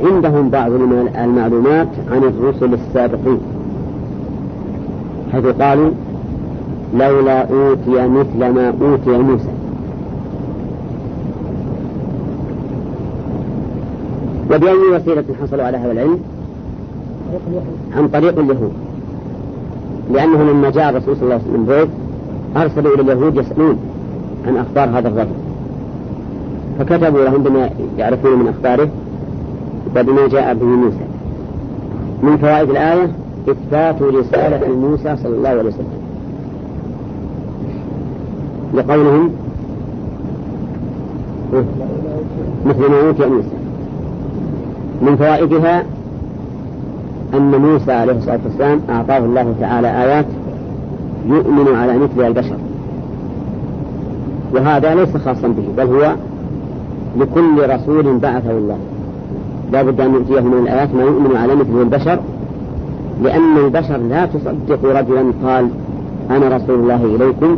عندهم 0.04 0.50
بعض 0.50 0.72
المعلومات 1.16 1.88
عن 2.12 2.24
الرسل 2.24 2.74
السابقين 2.74 3.40
حيث 5.34 5.46
قالوا 5.46 5.92
لولا 6.94 7.42
أوتي 7.42 8.08
مثل 8.08 8.40
ما 8.40 8.74
أوتي 8.82 9.18
موسى. 9.18 9.50
وبأي 14.52 14.96
وسيلة 14.96 15.24
حصلوا 15.42 15.64
على 15.64 15.78
هذا 15.78 15.92
العلم؟ 15.92 16.20
عن 17.96 18.08
طريق 18.08 18.40
اليهود. 18.40 18.72
لأنه 20.12 20.44
لما 20.44 20.70
جاء 20.70 20.90
الرسول 20.90 21.16
صلى 21.16 21.24
الله 21.24 21.34
عليه 21.34 21.44
وسلم 21.44 21.66
بيت 21.66 21.90
أرسلوا 22.58 22.96
إلى 22.96 23.02
اليهود 23.02 23.36
يسألون 23.38 23.78
عن 24.48 24.58
أخبار 24.58 25.00
هذا 25.00 25.08
الرجل. 25.08 25.36
فكتبوا 26.80 27.24
لهم 27.24 27.44
بما 27.44 27.70
يعرفون 27.98 28.40
من 28.40 28.48
أخباره 28.48 28.90
وبما 29.98 30.28
جاء 30.28 30.54
به 30.54 30.66
موسى. 30.66 31.06
من 32.24 32.38
فوائد 32.38 32.70
الآية 32.70 33.12
إثبات 33.50 34.02
رسالة 34.02 34.76
موسى 34.76 35.16
صلى 35.24 35.36
الله 35.36 35.50
عليه 35.50 35.64
وسلم. 35.64 36.04
لقولهم 38.74 39.30
مثل 42.66 42.90
ما 42.90 43.08
أوتي 43.08 43.26
موسى. 43.26 43.48
من 45.02 45.16
فوائدها 45.16 45.84
أن 47.34 47.52
موسى 47.52 47.92
عليه 47.92 48.14
الصلاة 48.14 48.40
والسلام 48.46 48.82
أعطاه 48.90 49.18
الله 49.18 49.54
تعالى 49.60 50.04
آيات 50.04 50.26
يؤمن 51.28 51.76
على 51.76 51.98
مثل 51.98 52.28
البشر. 52.28 52.58
وهذا 54.54 54.96
ليس 54.96 55.18
خاصا 55.18 55.48
به 55.48 55.64
بل 55.78 55.96
هو 55.96 56.16
لكل 57.20 57.70
رسول 57.70 58.18
بعثه 58.18 58.52
الله. 58.52 58.78
لا 59.72 59.82
بد 59.82 60.02
أن 60.02 60.14
يؤتيه 60.14 60.40
من 60.40 60.58
الآيات 60.64 60.96
ما 60.96 61.04
يؤمن 61.04 61.38
على 61.38 61.56
مثل 61.56 61.82
البشر 61.82 62.20
لأن 63.24 63.58
البشر 63.66 63.98
لا 63.98 64.26
تصدق 64.26 64.86
رجلا 64.86 65.32
قال 65.46 65.70
أنا 66.30 66.58
رسول 66.58 66.80
الله 66.80 67.06
إليكم 67.06 67.58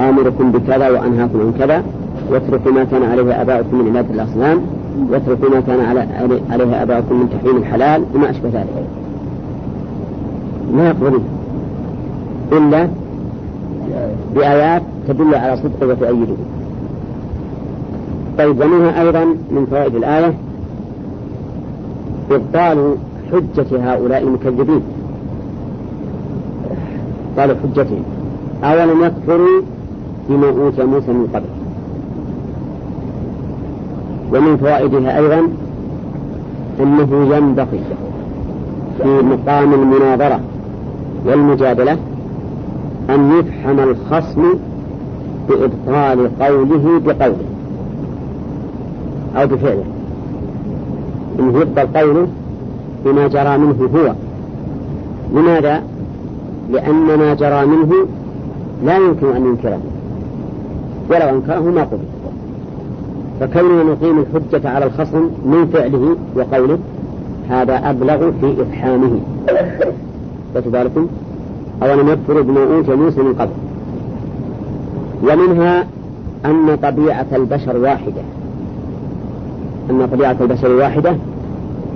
آمركم 0.00 0.52
بكذا 0.52 0.90
وأنهاكم 0.90 1.40
عن 1.40 1.52
كذا 1.58 1.82
واتركوا 2.30 2.72
ما 2.72 2.84
كان 2.84 3.02
عليه 3.02 3.42
آباؤكم 3.42 3.78
من 3.78 3.86
عبادة 3.88 4.14
الأصنام 4.14 4.60
واتركوا 5.10 5.50
ما 5.50 5.60
كان 5.60 5.80
عليه 6.50 6.82
آباؤكم 6.82 7.14
من 7.14 7.28
تحريم 7.30 7.56
الحلال 7.56 8.04
وما 8.14 8.30
أشبه 8.30 8.48
ذلك. 8.48 8.86
ما 10.72 10.86
يقبلون 10.88 11.24
إلا 12.52 12.88
بآيات 14.34 14.82
تدل 15.08 15.34
على 15.34 15.56
صدقه 15.56 15.86
وتؤيده 15.86 16.34
طيب 18.38 18.60
ومنها 18.60 19.02
أيضا 19.02 19.24
من 19.24 19.66
فوائد 19.70 19.94
الآية 19.94 20.34
إبطال 22.30 22.94
حجة 23.32 23.92
هؤلاء 23.92 24.22
المكذبين. 24.22 24.82
قالوا 27.38 27.56
حجتهم. 27.62 28.02
أولم 28.64 29.04
يكفروا 29.04 29.62
بما 30.28 30.48
أوتي 30.48 30.84
موسى 30.84 31.12
من 31.12 31.28
قبل. 31.34 31.46
ومن 34.32 34.56
فوائدها 34.56 35.18
أيضا 35.18 35.48
أنه 36.80 37.36
ينبغي 37.36 37.80
في 39.02 39.08
مقام 39.08 39.74
المناظرة 39.74 40.40
والمجادلة 41.24 41.96
أن 43.10 43.38
يفحم 43.38 43.78
الخصم 43.78 44.42
بإبطال 45.48 46.38
قوله 46.40 47.00
بقوله 47.06 47.36
أو 49.36 49.46
بفعله. 49.46 49.84
إنه 51.38 51.60
يبطل 51.60 51.98
قوله 52.00 52.26
بما 53.04 53.28
جرى 53.28 53.58
منه 53.58 53.88
هو. 53.94 54.12
لماذا؟ 55.34 55.82
لأن 56.72 57.18
ما 57.18 57.34
جرى 57.34 57.66
منه 57.66 57.92
لا 58.84 58.96
يمكن 58.96 59.26
أن 59.36 59.46
ينكره. 59.46 59.80
ولو 61.10 61.36
أنكره 61.36 61.60
ما 61.60 61.82
قبل. 61.82 62.04
فكوننا 63.40 63.82
نقيم 63.82 64.18
الحجة 64.18 64.68
على 64.68 64.84
الخصم 64.84 65.30
من 65.44 65.70
فعله 65.72 66.16
وقوله 66.36 66.78
هذا 67.48 67.90
أبلغ 67.90 68.30
في 68.40 68.62
إفحامه. 68.62 69.20
فتباركم 70.54 71.06
أولم 71.82 72.08
يكفروا 72.08 72.42
بما 72.42 72.76
أوتي 72.76 72.94
موسى 72.94 73.22
من 73.22 73.34
قبل. 73.34 73.52
ومنها 75.22 75.86
أن 76.44 76.78
طبيعة 76.82 77.26
البشر 77.32 77.76
واحدة. 77.76 78.22
أن 79.90 80.08
طبيعة 80.12 80.36
البشر 80.40 80.72
واحدة 80.72 81.16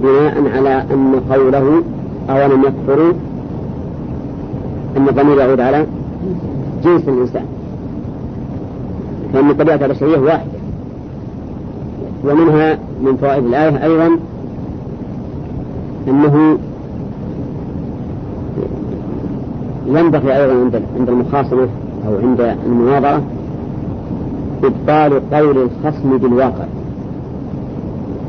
بناء 0.02 0.56
على 0.56 0.84
أن 0.90 1.20
قوله 1.30 1.82
أولم 2.30 2.64
يكفروا 2.64 3.12
أن 4.96 5.08
الضمير 5.08 5.38
يعود 5.38 5.60
على 5.60 5.86
جنس 6.84 7.08
الإنسان. 7.08 7.44
فإن 9.32 9.52
طبيعة 9.52 9.84
البشرية 9.84 10.18
واحدة. 10.18 10.58
ومنها 12.24 12.78
من 13.02 13.16
فوائد 13.16 13.44
الآية 13.44 13.84
أيضا 13.84 14.18
أنه 16.08 16.58
ينبغي 19.88 20.36
أيضا 20.36 20.52
عند 20.52 20.82
عند 20.98 21.08
المخاصمة 21.08 21.68
أو 22.06 22.16
عند 22.22 22.56
المناظرة 22.66 23.22
إبطال 24.64 25.30
قول 25.30 25.58
الخصم 25.58 26.16
بالواقع. 26.16 26.64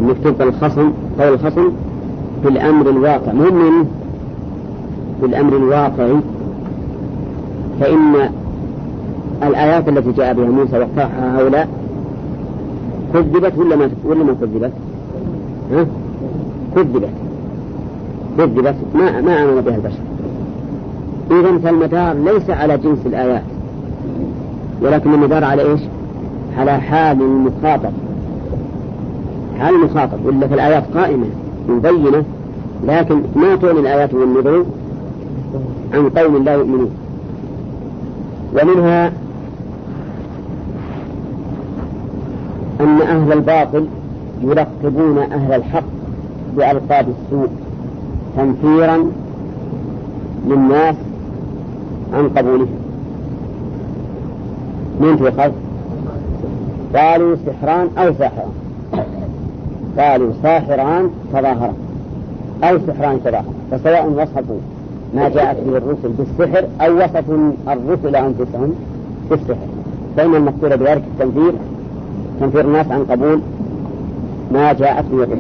إنك 0.02 0.18
تبطل 0.24 0.48
الخصم 0.48 0.92
قول 1.20 1.34
الخصم 1.34 1.72
بالأمر 2.44 2.90
الواقع. 2.90 3.34
مهم 3.34 3.86
بالأمر 5.22 5.58
الواقعي 5.58 6.16
فإن 7.80 8.30
الآيات 9.44 9.90
التي 9.90 10.12
جاء 10.12 10.34
بها 10.34 10.46
موسى 10.46 10.80
وقعها 10.80 11.42
هؤلاء 11.42 11.68
كذبت 13.14 13.58
ولا 13.58 13.76
ما 13.76 13.90
ولا 14.06 14.24
ما 14.24 14.36
كذبت؟ 14.42 14.72
ها؟ 15.72 15.86
كذبت. 16.76 17.10
كذبت. 18.38 18.76
ما 18.96 19.22
ما 19.22 19.44
آمن 19.44 19.62
بها 19.62 19.76
البشر. 19.76 20.09
إذا 21.32 21.58
فالمدار 21.58 22.14
ليس 22.14 22.50
على 22.50 22.78
جنس 22.78 23.00
الآيات 23.06 23.44
ولكن 24.82 25.14
المدار 25.14 25.44
على 25.44 25.62
إيش؟ 25.62 25.82
على 26.58 26.80
حال 26.80 27.22
المخاطب 27.22 27.92
حال 29.60 29.76
المخاطب 29.76 30.26
ولا 30.26 30.48
في 30.48 30.54
الآيات 30.54 30.84
قائمة 30.94 31.26
مبينة 31.70 32.24
لكن 32.88 33.22
ما 33.36 33.56
تغني 33.56 33.80
الآيات 33.80 34.14
والنذور 34.14 34.66
عن 35.94 36.10
قوم 36.10 36.44
لا 36.44 36.54
يؤمنون. 36.54 36.92
ومنها 38.54 39.12
أن 42.82 43.02
أهل 43.02 43.34
الباطل 43.34 43.86
يلقبون 44.42 45.18
أهل 45.18 45.54
الحق 45.54 45.84
بألقاب 46.58 47.08
السوء 47.10 47.50
تنفيرا 48.38 49.12
للناس 50.48 50.96
عن 52.14 52.30
قبولهم 52.30 52.80
من 55.00 55.18
تؤخذ 55.20 55.52
قالوا 56.96 57.36
سحران 57.46 57.88
أو 57.98 58.14
ساحران. 58.14 58.52
قالوا 59.98 60.32
ساحران 60.44 61.10
تظاهرا. 61.34 61.74
أو 62.64 62.80
سحران 62.88 63.20
تظاهرا. 63.24 63.54
فسواء 63.72 64.10
وصفوا 64.10 64.60
ما 65.16 65.30
جاءت 65.30 65.58
به 65.68 65.78
الرسل 65.78 66.10
بالسحر 66.18 66.66
أو 66.82 66.98
وصفوا 66.98 67.52
الرسل 67.68 68.16
أنفسهم 68.16 68.76
بالسحر. 69.30 69.68
فإن 70.18 70.36
المقصود 70.36 70.80
بذلك 70.80 71.04
التنفير 71.14 71.54
تنفير 72.40 72.66
الناس 72.66 72.92
عن 72.92 73.04
قبول 73.04 73.42
ما 74.52 74.74
جاءت 74.74 75.06
به 75.12 75.24
الرسل. 75.24 75.40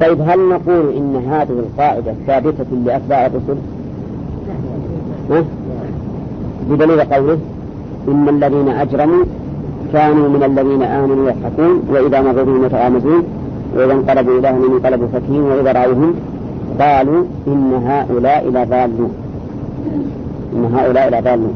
طيب 0.00 0.20
هل 0.20 0.48
نقول 0.48 0.94
إن 0.96 1.22
هذه 1.30 1.50
القاعدة 1.50 2.14
ثابتة 2.26 2.66
لأتباع 2.86 3.26
الرسل؟ 3.26 3.56
بدليل 6.70 7.00
قوله 7.00 7.38
إن 8.08 8.28
الذين 8.28 8.68
أجرموا 8.68 9.24
كانوا 9.92 10.28
من 10.28 10.42
الذين 10.42 10.82
آمنوا 10.82 11.30
يضحكون 11.30 11.82
وإذا 11.90 12.20
بهم 12.42 12.64
يتغامزون 12.64 13.22
وإذا 13.76 13.92
انقلبوا 13.92 14.38
إلى 14.38 14.48
أهلهم 14.48 14.72
انقلبوا 14.76 15.06
فكين 15.12 15.40
وإذا 15.40 15.72
رأوهم 15.72 16.14
قالوا 16.80 17.24
إن 17.46 17.72
هؤلاء 17.86 18.48
لضالون. 18.48 19.12
إن 20.54 20.64
هؤلاء 20.74 21.20
لضالون. 21.20 21.54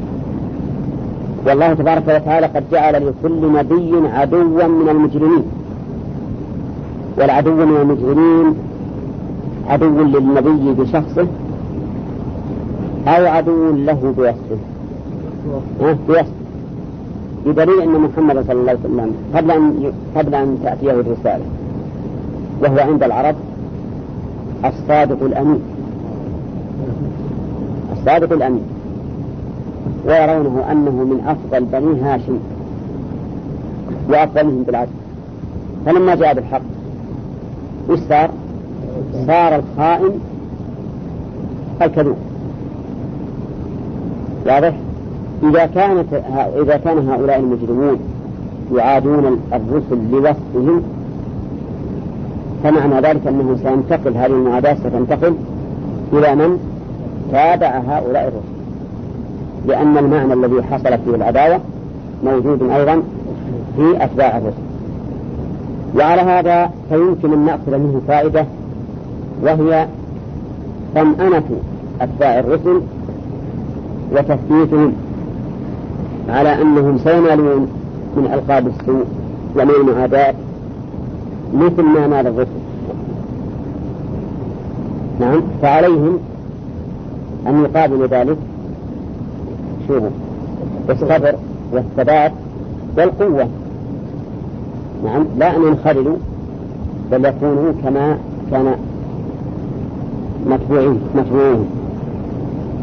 والله 1.47 1.75
تبارك 1.75 2.03
وتعالى 2.09 2.47
قد 2.47 2.65
جعل 2.73 2.95
لكل 3.07 3.53
نبي 3.53 4.09
عدوا 4.09 4.67
من 4.67 4.89
المجرمين. 4.89 5.43
والعدو 7.19 7.55
من 7.55 7.77
المجرمين 7.83 8.55
عدو 9.69 10.05
للنبي 10.05 10.83
بشخصه 10.83 11.27
أو 13.09 13.27
عدو 13.27 13.71
له 13.73 14.15
بوصفه 14.17 14.59
بوصفه 16.09 16.27
بدليل 17.47 17.81
أن 17.81 18.01
محمد 18.01 18.45
صلى 18.47 18.53
الله 18.61 18.71
عليه 18.71 18.81
وسلم 18.81 19.15
قبل 19.35 19.51
أن 19.51 19.93
قبل 20.17 20.35
أن 20.35 20.59
تأتيه 20.65 20.91
الرسالة 20.91 21.45
وهو 22.63 22.79
عند 22.79 23.03
العرب 23.03 23.35
الصادق 24.65 25.23
الأمين. 25.23 25.61
الصادق 27.93 28.33
الأمين. 28.33 28.63
ويرونه 30.07 30.65
أنه 30.73 30.91
من 30.91 31.21
أفضل 31.27 31.65
بني 31.65 32.01
هاشم. 32.01 32.39
وأفضلهم 34.09 34.63
بالعدل 34.63 34.91
فلما 35.87 36.15
جاء 36.15 36.35
بالحق 36.35 36.63
وش 37.89 37.99
صار؟ 38.09 38.31
صار 39.27 39.57
الخائن 39.57 40.21
الكذوب 41.83 42.17
واضح؟ 44.49 44.75
إذا 45.43 45.67
كانت 45.67 46.07
إذا 46.63 46.77
كان 46.77 47.09
هؤلاء 47.09 47.39
المجرمون 47.39 47.99
يعادون 48.75 49.41
الرسل 49.53 50.11
لوصفهم 50.13 50.83
فمعنى 52.65 53.01
ذلك 53.01 53.27
أنه 53.27 53.57
سينتقل 53.63 54.17
هذه 54.17 54.27
المعاداة 54.27 54.75
ستنتقل 54.75 55.35
إلى 56.13 56.35
من؟ 56.35 56.59
تابع 57.33 57.79
هؤلاء 57.89 58.29
الرسل. 58.29 58.59
لأن 59.67 59.99
المعنى 59.99 60.33
الذي 60.33 60.63
حصلت 60.63 61.01
فيه 61.05 61.15
العداوة 61.15 61.61
موجود 62.25 62.63
أيضا 62.63 63.03
في 63.77 64.05
أتباع 64.05 64.39
الرسل. 64.39 64.63
وعلى 65.97 66.21
هذا 66.21 66.71
فيمكن 66.89 67.33
أن 67.33 67.45
نأخذ 67.45 67.79
منه 67.79 68.01
فائدة 68.09 68.45
وهي 69.43 69.87
طمأنة 70.95 71.45
أتباع 72.01 72.39
الرسل 72.39 72.81
وتثبيتهم 74.13 74.93
على 76.29 76.63
أنهم 76.63 76.99
سينالون 76.99 77.69
من 78.17 78.31
ألقاب 78.35 78.67
السوء 78.67 79.05
ومن 79.57 79.71
المعاداة 79.81 80.35
مثل 81.55 81.83
ما 81.83 82.07
نال 82.07 82.27
الرسل. 82.27 82.51
نعم 85.21 85.43
فعليهم 85.63 86.19
أن 87.47 87.65
يقابلوا 87.65 88.07
ذلك. 88.07 88.37
شوفوا 89.89 90.11
الصبر 90.91 91.35
والثبات 91.73 92.33
والقوة. 92.99 93.49
نعم 95.05 95.25
لا 95.39 95.57
أن 95.57 95.63
ينخرلوا 95.63 96.17
بل 97.13 97.25
يكونوا 97.25 97.73
كما 97.85 98.19
كان 98.51 98.75
متبوعين 100.47 101.01
متبوعين 101.15 101.67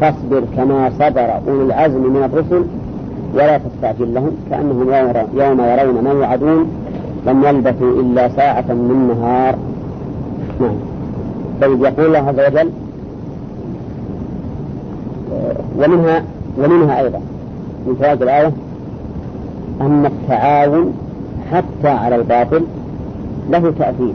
فاصبر 0.00 0.42
كما 0.56 0.90
صبر 0.98 1.40
أولو 1.48 1.62
العزم 1.62 2.00
من 2.00 2.22
الرسل 2.32 2.64
ولا 3.34 3.58
تستعجل 3.58 4.14
لهم 4.14 4.30
كأنهم 4.50 4.80
يوم 5.34 5.60
يرون 5.60 6.04
ما 6.04 6.10
يوعدون 6.10 6.66
لم 7.26 7.44
يلبثوا 7.44 8.00
إلا 8.00 8.28
ساعة 8.28 8.64
من 8.68 9.08
نهار. 9.08 9.54
نعم. 10.60 10.76
طيب 11.60 11.82
يقول 11.82 12.06
الله 12.06 12.18
عز 12.18 12.52
وجل 12.52 12.70
ومنها 15.78 16.22
ومنها 16.58 17.00
أيضا 17.00 17.20
من 17.86 17.94
فوائد 17.94 18.22
الآية 18.22 18.52
أن 19.80 20.06
التعاون 20.06 20.92
حتى 21.52 21.88
على 21.88 22.16
الباطل 22.16 22.64
له 23.50 23.72
تأثير. 23.78 24.14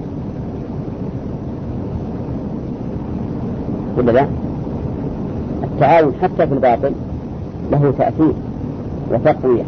ولا 3.98 4.12
لا؟ 4.12 4.26
التعاون 5.82 6.14
حتى 6.22 6.48
في 6.48 6.54
الباطل 6.54 6.92
له 7.72 7.94
تأثير 7.98 8.34
وتقوية. 9.12 9.64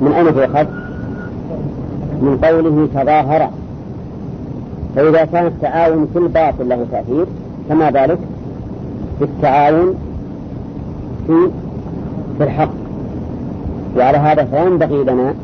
من 0.00 0.12
أين 0.12 0.34
تؤخذ؟ 0.34 0.66
من 2.22 2.38
قوله 2.44 2.88
تظاهر. 2.94 3.50
فإذا 4.96 5.24
كان 5.24 5.46
التعاون 5.46 6.08
في 6.12 6.18
الباطل 6.18 6.68
له 6.68 6.86
تأثير 6.92 7.26
كما 7.68 7.90
ذلك 7.90 8.18
في 9.18 9.24
التعاون 9.24 9.94
في 11.26 11.48
في 12.38 12.44
الحق. 12.44 12.70
وعلى 13.96 14.18
هذا 14.18 14.44
فينبغي 14.44 15.04
لنا 15.04 15.34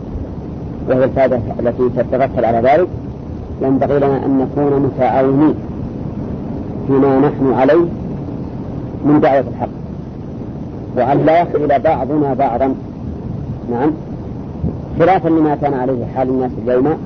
وهي 0.89 1.05
الفائدة 1.05 1.41
التي 1.61 1.89
تتغفل 1.97 2.45
على 2.45 2.69
ذلك 2.69 2.89
ينبغي 3.63 3.99
لنا 3.99 4.27
أن 4.27 4.39
نكون 4.39 4.83
متعاونين 4.83 5.55
فيما 6.87 7.19
نحن 7.19 7.53
عليه 7.53 8.02
من 9.05 9.21
دعوة 9.21 9.45
الحق. 9.55 9.69
وأن 10.97 11.27
لا 11.27 11.41
يخذل 11.41 11.79
بعضنا 11.79 12.35
بعضا. 12.35 12.75
نعم. 13.71 13.91
خلافا 14.99 15.29
لما 15.29 15.55
كان 15.55 15.75
عليه 15.75 16.07
حال 16.17 16.29
الناس 16.29 16.51
اليوم 16.67 16.99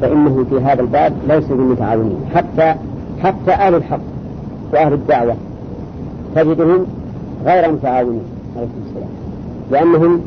فإنه 0.00 0.44
في 0.50 0.60
هذا 0.60 0.80
الباب 0.80 1.12
ليسوا 1.28 1.56
بالمتعاونين 1.56 2.16
حتى 2.34 2.74
حتى 3.22 3.52
أهل 3.52 3.74
الحق 3.74 4.00
وأهل 4.72 4.92
الدعوة 4.92 5.34
تجدهم 6.34 6.86
غير 7.44 7.72
متعاونين. 7.72 8.22
عليكم 8.56 8.72
السلام. 8.86 9.08
لأنهم 9.70 10.20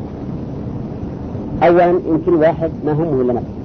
أولا 1.62 1.86
يمكن 1.86 2.34
واحد 2.34 2.70
ما 2.86 2.92
همه 2.92 3.20
إلا 3.20 3.32
نفسه 3.32 3.57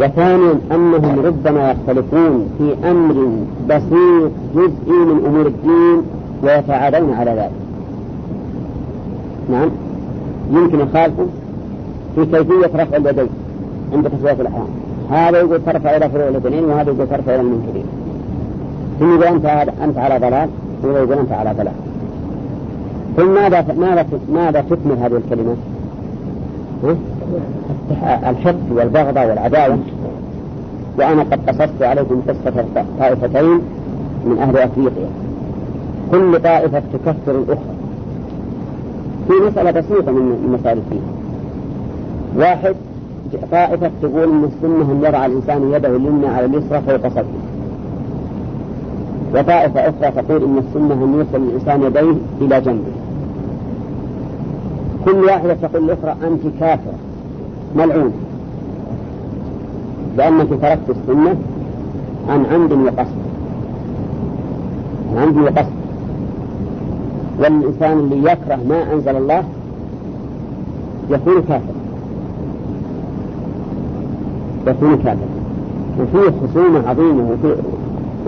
وثانيا 0.00 0.58
أنهم 0.72 1.20
ربما 1.26 1.70
يختلفون 1.70 2.48
في 2.58 2.90
أمر 2.90 3.30
بسيط 3.68 4.32
جزئي 4.54 4.98
من 5.04 5.24
أمور 5.26 5.46
الدين 5.46 6.02
ويتعادون 6.42 7.12
على 7.14 7.30
ذلك. 7.30 7.50
نعم. 9.50 9.70
يمكن 10.52 10.80
يخالفوا 10.80 11.26
في 12.14 12.26
كيفية 12.26 12.82
رفع 12.82 12.96
اليدين 12.96 13.28
عند 13.92 14.10
تسوية 14.10 14.32
الأحرام. 14.32 14.68
هذا 15.10 15.38
يقول 15.38 15.64
ترفع 15.64 15.96
إلى 15.96 16.08
فروع 16.08 16.28
اليدين 16.28 16.64
وهذا 16.64 16.90
يقول 16.90 17.08
ترفع 17.08 17.34
إلى 17.34 17.40
المنكرين. 17.40 17.84
ثم 19.00 19.10
يقول 19.14 19.24
أنت 19.24 19.44
أنت 19.84 19.98
على 19.98 20.18
ضلال 20.18 20.48
وهذا 20.82 20.98
يقول 20.98 21.18
أنت 21.18 21.32
على 21.32 21.52
ضلال. 21.58 21.74
ثم 23.16 23.34
ماذا 23.34 23.74
ماذا 23.78 24.06
ماذا 24.32 24.60
تكمل 24.60 24.96
هذه 25.00 25.16
الكلمة؟ 25.16 25.56
الحقد 28.30 28.72
والبغضة 28.72 29.26
والعداوة. 29.26 29.78
وأنا 30.98 31.22
قد 31.22 31.40
قصصت 31.48 31.82
عليكم 31.82 32.22
قصة 32.28 32.64
طائفتين 32.98 33.60
من 34.24 34.38
أهل 34.38 34.56
أفريقيا. 34.56 35.08
كل 36.10 36.40
طائفة 36.42 36.82
تكفر 36.92 37.30
الأخرى. 37.38 37.74
في 39.28 39.34
مسألة 39.46 39.70
بسيطة 39.70 40.12
من 40.12 40.58
مسائل 40.60 40.78
الدين 40.78 41.02
واحد 42.36 42.74
طائفة 43.52 43.90
تقول 44.02 44.22
أن 44.22 44.44
السنة 44.44 44.92
أن 44.92 45.02
يضع 45.04 45.26
الإنسان 45.26 45.72
يده 45.72 45.96
اليمنى 45.96 46.26
على 46.26 46.46
اليسرى 46.46 46.80
فوق 46.80 47.08
صدره. 47.08 47.24
وطائفة 49.34 49.80
أخرى 49.80 50.22
تقول 50.22 50.44
أن 50.44 50.58
السنة 50.58 51.04
أن 51.04 51.14
يرسل 51.18 51.48
الإنسان 51.48 51.82
يديه 51.82 52.16
إلى 52.40 52.60
جنبه. 52.60 52.92
كل 55.04 55.24
واحدة 55.24 55.54
تقول 55.54 55.84
الأخرى 55.84 56.16
أنت 56.26 56.42
كافرة 56.60 56.94
ملعون. 57.76 58.12
لأنك 60.16 60.48
تركت 60.48 60.90
السنة 60.90 61.36
عن 62.28 62.46
عمد 62.46 62.72
وقصد. 62.72 63.18
عن 65.10 65.18
عمد 65.18 65.36
وقصد. 65.36 65.72
والإنسان 67.38 67.98
اللي 67.98 68.32
يكره 68.32 68.58
ما 68.68 68.92
أنزل 68.92 69.16
الله 69.16 69.44
يكون 71.10 71.42
كافر. 71.48 71.74
يكون 74.66 74.96
كافر. 74.96 75.28
وفيه 76.00 76.32
خصومة 76.46 76.88
عظيمة 76.88 77.30
وفي 77.30 77.56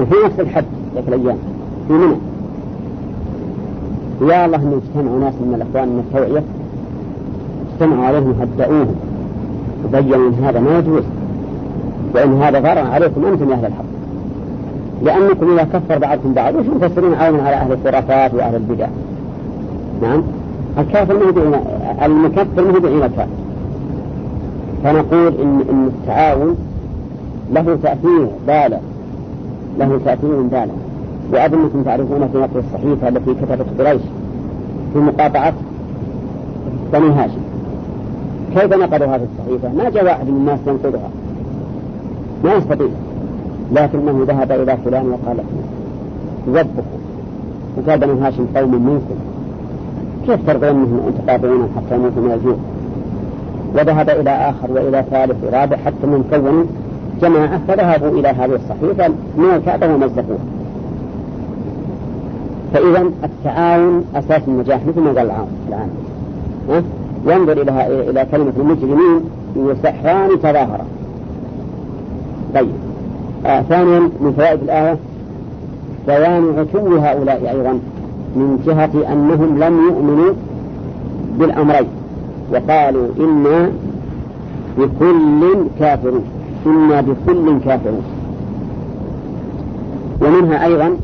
وفي 0.00 0.14
نفس 0.24 0.40
الحد 0.40 0.64
ذاك 0.94 1.09
الأيام. 1.09 1.37
في 1.88 1.92
منى. 1.92 2.16
يا 4.33 4.46
الله 4.46 4.57
أن 4.57 4.81
اجتمعوا 4.83 5.20
ناس 5.20 5.35
من 5.35 5.55
الإخوان 5.55 5.88
من 5.88 6.05
التوعية. 6.09 6.42
اجتمعوا 7.74 8.05
عليهم 8.05 8.35
هدأوهم 8.40 9.10
وبينوا 9.85 10.29
أن 10.29 10.45
هذا 10.45 10.61
ما 10.61 10.79
يجوز 10.79 11.03
وأن 12.14 12.43
هذا 12.43 12.61
ضرر 12.61 12.90
عليكم 12.90 13.25
أنتم 13.25 13.51
يا 13.51 13.55
أهل 13.55 13.66
الحق. 13.66 13.85
لأنكم 15.03 15.53
إذا 15.53 15.64
كفر 15.64 15.99
بعضكم 15.99 16.33
بعض 16.33 16.55
وش 16.55 16.66
مفسرين 16.66 17.14
عونا 17.14 17.43
على 17.43 17.57
أهل 17.57 17.73
الخرافات 17.73 18.35
وأهل 18.35 18.55
البدع؟ 18.55 18.87
نعم. 20.03 20.23
الكافر 20.79 21.14
ما 21.14 21.29
يدعي 21.29 21.61
المكفر 22.07 22.64
ما 22.64 22.77
يدعي 22.77 22.95
الكافر. 22.95 23.27
فنقول 24.85 25.35
إن, 25.43 25.61
إن 25.71 25.87
التعاون 25.87 26.57
له 27.53 27.79
تأثير 27.83 28.29
بالغ 28.47 28.79
له 29.79 30.01
تأثير 30.05 30.40
بالغ. 30.40 30.75
وأظنكم 31.33 31.83
تعرفون 31.83 32.29
في 32.33 32.38
نقل 32.38 32.59
الصحيفة 32.59 33.09
التي 33.09 33.35
كتبت 33.35 33.66
قريش 33.81 34.03
في 34.93 34.99
مقاطعة 34.99 35.53
بني 36.93 37.11
هاشم. 37.11 37.39
كيف 38.55 38.75
نقضوا 38.75 39.07
هذه 39.07 39.27
الصحيفة؟ 39.33 39.69
ما 39.85 39.91
جاء 39.91 40.05
واحد 40.05 40.27
من 40.27 40.37
الناس 40.37 40.59
ينقضها 40.67 41.11
ما 42.45 42.55
يستطيع. 42.55 42.89
لكنه 43.73 44.25
ذهب 44.29 44.53
إلى 44.53 44.77
فلان 44.85 45.07
وقال 45.07 45.37
يوبخ 46.47 46.85
وقال 47.77 47.99
بني 48.01 48.21
هاشم 48.21 48.47
قوم 48.57 48.71
منكم 48.71 49.17
كيف 50.27 50.47
ترضون 50.47 50.69
انهم 50.69 51.01
أن 51.07 51.27
تقاطعونهم 51.27 51.69
حتى 51.77 51.95
يموتوا 51.95 52.23
من 52.23 52.33
الجوع 52.33 52.57
وذهب 53.75 54.11
إلى 54.11 54.31
آخر 54.31 54.73
وإلى 54.73 55.05
ثالث 55.11 55.45
ورابع 55.45 55.77
حتى 55.77 56.07
من 56.07 56.25
كونوا 56.31 56.65
جماعة 57.23 57.61
فذهبوا 57.69 58.19
إلى 58.19 58.29
هذه 58.29 58.55
الصحيفة 58.55 59.09
من 59.37 59.51
الكعبه 59.57 59.95
ومزقوها 59.95 60.45
فإذا 62.73 63.11
التعاون 63.25 64.05
أساس 64.15 64.43
النجاح 64.49 64.81
مثل 64.87 65.01
ما 65.01 65.09
قال 65.09 65.19
العام. 65.19 65.47
العام؟ 65.69 65.91
ينظر 67.26 67.52
إلى 67.52 68.11
إلى 68.11 68.26
كلمة 68.33 68.52
المجرمين 68.56 69.20
وسحران 69.56 70.40
تظاهرا 70.42 70.85
طيب. 72.54 72.68
آه 73.46 73.62
ثانيا 73.62 73.98
من 74.00 74.33
فوائد 74.37 74.62
الآية 74.62 74.96
بيان 76.06 76.54
عتو 76.59 76.96
هؤلاء 76.96 77.50
أيضا 77.50 77.72
من 78.37 78.62
جهة 78.66 79.12
أنهم 79.12 79.59
لم 79.59 79.80
يؤمنوا 79.88 80.33
بالأمرين. 81.38 81.87
وقالوا 82.52 83.09
إنا 83.20 83.70
بكل 84.78 85.66
كافرون. 85.78 86.24
إنا 86.66 87.00
بكل 87.00 87.59
كافرون. 87.64 88.02
ومنها 90.22 90.66
أيضا 90.66 90.96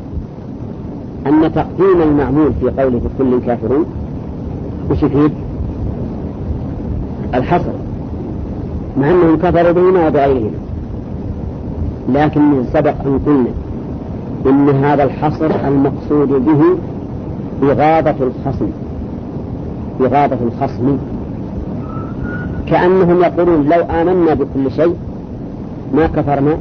أن 1.26 1.52
تقديم 1.54 2.02
المعمول 2.02 2.52
في 2.60 2.70
قوله 2.82 3.00
بكل 3.04 3.40
كافرون 3.46 3.84
وش 4.90 5.02
يفيد؟ 5.02 5.32
الحصر 7.34 7.72
مع 9.00 9.10
أنهم 9.10 9.36
كفروا 9.36 9.72
بهما 9.72 10.06
وبغيرهما 10.06 10.50
لكن 12.14 12.64
سبق 12.72 12.94
أن 13.06 13.20
قلنا 13.26 13.50
إن 14.46 14.68
هذا 14.84 15.04
الحصر 15.04 15.50
المقصود 15.68 16.28
به 16.28 16.62
إغاظة 17.62 18.14
الخصم 18.20 18.68
إغاظة 20.00 20.38
الخصم. 20.46 20.96
كأنهم 22.66 23.20
يقولون 23.20 23.68
لو 23.68 23.82
آمنا 23.82 24.34
بكل 24.34 24.70
شيء 24.76 24.94
ما 25.94 26.06
كفرنا 26.06 26.56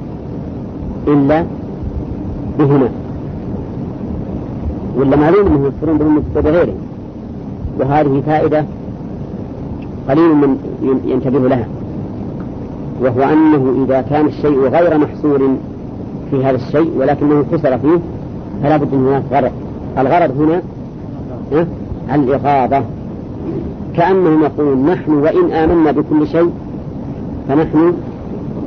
إلا 1.08 1.44
بهما. 2.60 2.90
ولا 4.98 5.16
معلوم 5.16 5.48
أنهم 5.48 5.66
يكفرون 5.66 5.98
بهم 5.98 6.24
بغيره 6.36 6.74
وهذه 7.80 8.24
فائدة 8.26 8.66
قليل 10.10 10.36
من 10.36 10.58
ينتبه 11.06 11.40
لها. 11.40 11.68
وهو 13.02 13.24
أنه 13.24 13.86
إذا 13.86 14.02
كان 14.02 14.26
الشيء 14.26 14.60
غير 14.60 14.98
محصور 14.98 15.50
في 16.32 16.46
هذا 16.46 16.56
الشيء 16.56 16.92
ولكنه 16.98 17.46
حصر 17.52 17.78
فيه 17.78 18.00
فلا 18.64 18.78
بد 18.78 18.94
من 18.94 19.08
هناك 19.08 19.24
غرض. 19.32 19.52
الغرض 19.98 20.42
هنا 20.42 20.62
الإغاظة. 22.14 22.84
كأنهم 23.96 24.44
يقولون 24.44 24.86
نحن 24.86 25.12
وإن 25.12 25.52
آمنا 25.52 25.92
بكل 25.92 26.28
شيء 26.28 26.52
فنحن 27.50 27.94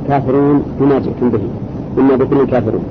كافرون 0.07 0.63
بما 0.79 0.99
جئتم 0.99 1.29
به. 1.29 1.39
إنا 1.97 2.15
بكل 2.15 2.45
كافرون. 2.45 2.83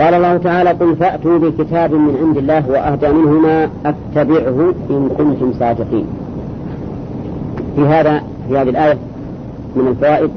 قال 0.00 0.14
الله 0.14 0.36
تعالى 0.36 0.70
قل 0.70 0.96
فأتوا 0.96 1.38
بكتاب 1.38 1.94
من 1.94 2.16
عند 2.22 2.36
الله 2.36 2.70
وأهدى 2.70 3.08
منهما 3.08 3.68
أتبعه 3.86 4.72
إن 4.90 5.08
كنتم 5.18 5.52
صادقين. 5.58 6.06
في 7.76 7.82
هذا 7.82 8.22
في 8.48 8.58
هذه 8.58 8.68
الآية 8.68 8.98
من 9.76 9.88
الفوائد 9.88 10.30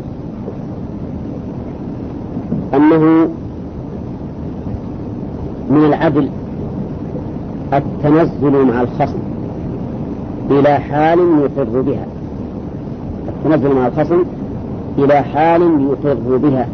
أنه 2.73 3.29
من 5.69 5.85
العدل 5.85 6.29
التنزل 7.73 8.65
مع 8.65 8.81
الخصم 8.81 9.19
إلى 10.51 10.79
حال 10.79 11.19
يقر 11.19 11.81
بها. 11.81 12.05
التنزل 13.27 13.75
مع 13.75 13.87
الخصم 13.87 14.23
إلى 14.97 15.21
حال 15.21 15.61
يقر 15.61 16.37
بها. 16.37 16.67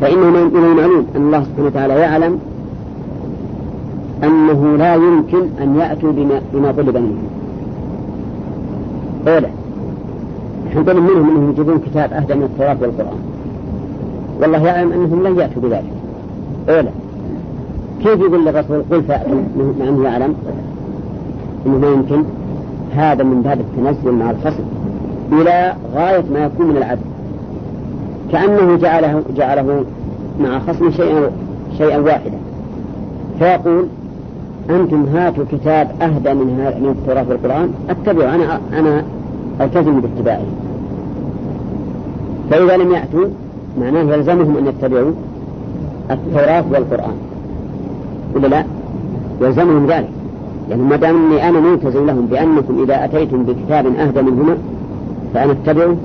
فإنه 0.00 0.30
من 0.30 0.64
المعلوم 0.64 1.06
أن 1.16 1.22
الله 1.22 1.42
سبحانه 1.42 1.66
وتعالى 1.66 1.94
يعلم 1.94 2.38
أنه 4.24 4.76
لا 4.76 4.94
يمكن 4.94 5.42
أن 5.62 5.76
يأتوا 5.76 6.12
بما, 6.12 6.40
بما 6.54 6.72
طلب 6.72 6.96
منهم. 6.96 7.39
أولا 9.28 9.48
نحن 10.66 10.84
طلب 10.84 10.96
منهم 10.96 11.30
أنهم 11.30 11.50
يجيبون 11.50 11.78
كتاب 11.78 12.12
أهدى 12.12 12.34
من 12.34 12.42
التوراة 12.42 12.76
والقرآن؟ 12.80 13.18
والله 14.40 14.66
يعلم 14.66 14.92
أنهم 14.92 15.26
لن 15.26 15.38
يأتوا 15.38 15.62
بذلك. 15.62 15.92
أولا 16.68 16.90
كيف 18.02 18.20
يقول 18.20 18.44
للرسول 18.44 18.82
قل 18.90 19.02
فأتوا 19.02 19.42
مع 19.80 19.88
أنه 19.88 20.04
يعلم 20.04 20.34
أنه 21.66 21.78
ما 21.78 21.88
يمكن. 21.88 22.24
هذا 22.94 23.24
من 23.24 23.42
باب 23.42 23.60
التنزل 23.60 24.12
مع 24.12 24.30
الخصم 24.30 24.64
إلى 25.32 25.74
غاية 25.94 26.24
ما 26.32 26.44
يكون 26.44 26.66
من 26.66 26.76
العدل. 26.76 27.00
كأنه 28.32 28.76
جعله 28.76 29.22
جعله 29.36 29.84
مع 30.40 30.58
خصم 30.58 30.90
شيئا 30.90 31.30
شيئا 31.78 31.98
واحدا. 31.98 32.38
فيقول 33.38 33.86
أنتم 34.70 35.06
هاتوا 35.14 35.44
كتاب 35.52 35.88
أهدى 36.02 36.34
من 36.34 36.46
من 36.82 36.94
التوراة 36.98 37.24
والقرآن 37.28 37.70
أتبعوا 37.90 38.34
أنا 38.34 38.60
أنا 38.78 39.04
ألتزم 39.60 40.00
باتباعه. 40.00 40.46
فإذا 42.50 42.76
لم 42.76 42.92
يأتوا 42.92 43.26
معناه 43.80 44.14
يلزمهم 44.14 44.56
أن 44.56 44.66
يتبعوا 44.66 45.12
التوراة 46.10 46.64
والقرآن. 46.72 47.16
ولا 48.34 48.46
لا؟ 48.46 48.64
يلزمهم 49.40 49.86
ذلك. 49.86 50.08
يعني 50.70 50.82
ما 50.82 50.96
دام 50.96 51.16
إني 51.16 51.48
أنا 51.48 51.60
ملتزم 51.60 52.06
لهم 52.06 52.26
بأنكم 52.26 52.82
إذا 52.82 53.04
أتيتم 53.04 53.42
بكتاب 53.42 53.86
أهدى 53.86 54.22
منهما 54.22 54.56
فأنا 55.34 55.52
أتبعه. 55.52 55.96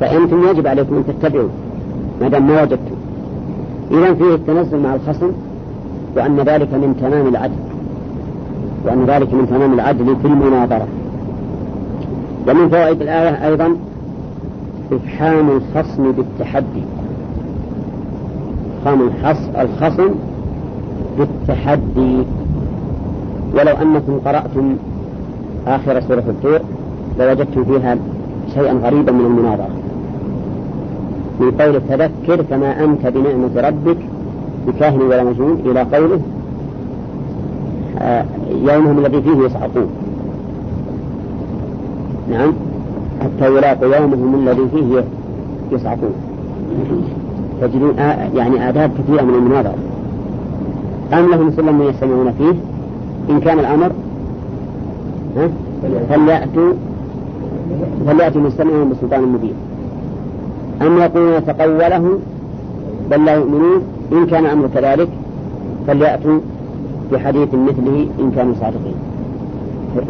فأنتم 0.00 0.48
يجب 0.48 0.66
عليكم 0.66 0.94
أن 0.96 1.04
تتبعوا 1.06 1.48
ما 2.20 2.28
دام 2.28 2.46
ما 2.46 2.62
وجدتم. 2.62 2.96
اذا 3.90 4.14
فيه 4.14 4.34
التنزل 4.34 4.78
مع 4.78 4.94
الخصم 4.94 5.30
وأن 6.16 6.36
ذلك 6.36 6.74
من 6.74 6.96
تمام 7.00 7.28
العدل. 7.28 7.71
وأن 8.86 9.04
ذلك 9.06 9.34
من 9.34 9.46
تمام 9.50 9.72
العدل 9.72 10.16
في 10.16 10.26
المناظرة. 10.26 10.86
ومن 12.48 12.68
فوائد 12.68 13.02
الآية 13.02 13.46
أيضا 13.46 13.76
إفحام 14.92 15.50
الخصم 15.50 16.12
بالتحدي. 16.12 16.82
إفحام 18.78 19.10
الخصم 19.60 20.08
بالتحدي. 21.18 22.24
ولو 23.54 23.76
أنكم 23.82 24.18
قرأتم 24.24 24.76
آخر 25.66 26.00
سورة 26.00 26.24
الطور 26.28 26.60
لوجدتم 27.18 27.64
فيها 27.64 27.96
شيئا 28.54 28.72
غريبا 28.72 29.12
من 29.12 29.24
المناظرة. 29.26 29.68
من 31.40 31.50
قول 31.50 31.80
تذكر 31.88 32.42
فما 32.42 32.84
أنت 32.84 33.06
بنعمة 33.06 33.68
ربك 33.68 33.96
بكاهن 34.66 35.02
ولا 35.02 35.24
مجنون 35.24 35.60
إلى 35.66 35.82
قوله 35.82 36.20
يومهم 38.50 38.98
الذي 38.98 39.22
فيه 39.22 39.36
يصعقون 39.46 39.88
نعم. 42.30 42.52
حتى 43.20 43.56
يلاقوا 43.56 43.96
يومهم 43.96 44.48
الذي 44.48 44.68
فيه 44.74 45.04
يصعقون 45.72 46.14
تجدون 47.60 47.98
آه، 47.98 48.28
يعني 48.34 48.68
آداب 48.68 48.90
كثيرة 48.98 49.22
من 49.22 49.34
المناظرة 49.34 49.74
أم 51.12 51.30
لهم 51.30 51.50
سلم 51.56 51.82
يستمعون 51.82 52.32
فيه؟ 52.38 52.54
إن 53.30 53.40
كان 53.40 53.58
الأمر 53.58 53.92
فليأتوا 56.08 56.72
فليأتوا 58.06 58.40
مستمعون 58.42 58.90
بسلطان 58.90 59.22
مبين. 59.22 59.54
أم 60.82 60.98
يقولون 60.98 61.46
تقوله 61.46 62.18
بل 63.10 63.24
لا 63.24 63.34
يؤمنون؟ 63.34 63.82
إن 64.12 64.26
كان 64.26 64.44
الأمر 64.44 64.68
كذلك 64.74 65.08
فليأتوا 65.86 66.40
بحديث 67.12 67.48
مثله 67.54 68.08
إن 68.20 68.30
كانوا 68.36 68.54
صادقين. 68.60 68.94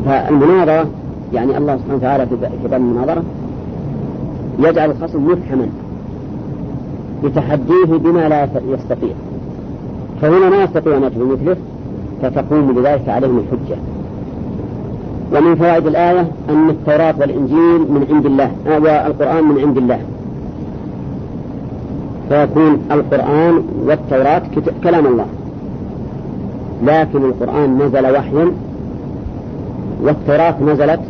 فالمناظرة 0.07 0.87
يعني 1.33 1.59
الله 1.59 1.77
سبحانه 1.77 1.97
وتعالى 1.97 2.27
في 2.27 2.37
باب 2.71 2.81
المناظرة 2.81 3.23
يجعل 4.59 4.91
الخصم 4.91 5.27
مفهما 5.27 5.67
بتحديه 7.25 7.85
بما 7.85 8.29
لا 8.29 8.49
يستطيع. 8.69 9.15
فهنا 10.23 10.49
ما 10.49 10.63
يستطيع 10.65 10.97
أن 10.97 11.03
يدعو 11.03 11.27
مثله 11.27 11.57
فتقوم 12.23 12.73
بذلك 12.73 13.09
عليهم 13.09 13.39
الحجة. 13.39 13.77
ومن 15.35 15.55
فوائد 15.55 15.87
الآية 15.87 16.27
أن 16.49 16.71
التوراة 16.71 17.15
والإنجيل 17.21 17.79
من 17.79 18.07
عند 18.11 18.27
الله 18.27 18.51
آه، 18.67 18.79
والقرآن 18.79 19.45
من 19.45 19.59
عند 19.61 19.77
الله. 19.79 19.99
فيكون 22.29 22.79
القرآن 22.91 23.63
والتوراة 23.87 24.43
كلام 24.85 25.07
الله. 25.07 25.27
لكن 26.83 27.25
القرآن 27.25 27.79
نزل 27.83 28.17
وحيا 28.17 28.53
والتوراة 30.03 30.55
نزلت 30.63 31.01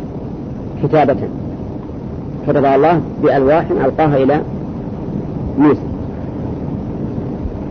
كتابة. 0.83 1.15
كتبها 2.47 2.75
الله 2.75 3.01
بألواح 3.23 3.65
ألقاها 3.71 4.17
إلى 4.17 4.41
موسى. 5.59 5.81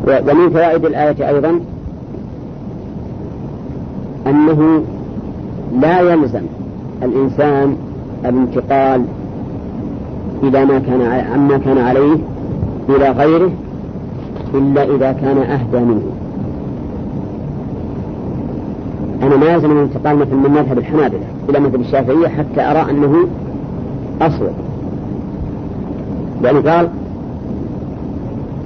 ومن 0.07 0.50
فوائد 0.50 0.84
الآية 0.84 1.28
أيضا 1.28 1.61
أنه 4.26 4.82
لا 5.80 6.00
يلزم 6.00 6.42
الإنسان 7.03 7.76
الانتقال 8.24 9.05
إلى 10.42 10.64
ما 10.64 10.78
كان 10.78 11.03
عما 11.32 11.59
كان 11.59 11.78
عليه 11.78 12.16
إلى 12.88 13.11
غيره 13.11 13.50
إلا 14.55 14.82
إذا 14.82 15.12
كان 15.12 15.38
أهدى 15.38 15.78
منه. 15.84 16.03
أنا 19.23 19.37
ما 19.37 19.47
يلزم 19.47 19.70
الانتقال 19.70 20.16
مثل 20.16 20.35
من 20.35 20.51
مذهب 20.51 20.79
الحنابلة 20.79 21.20
إلى 21.49 21.61
مذهب 21.61 21.81
الشافعية 21.81 22.29
حتى 22.29 22.61
أرى 22.61 22.91
أنه 22.91 23.29
أصوب 24.20 24.51
يعني 26.45 26.59
قال 26.59 26.89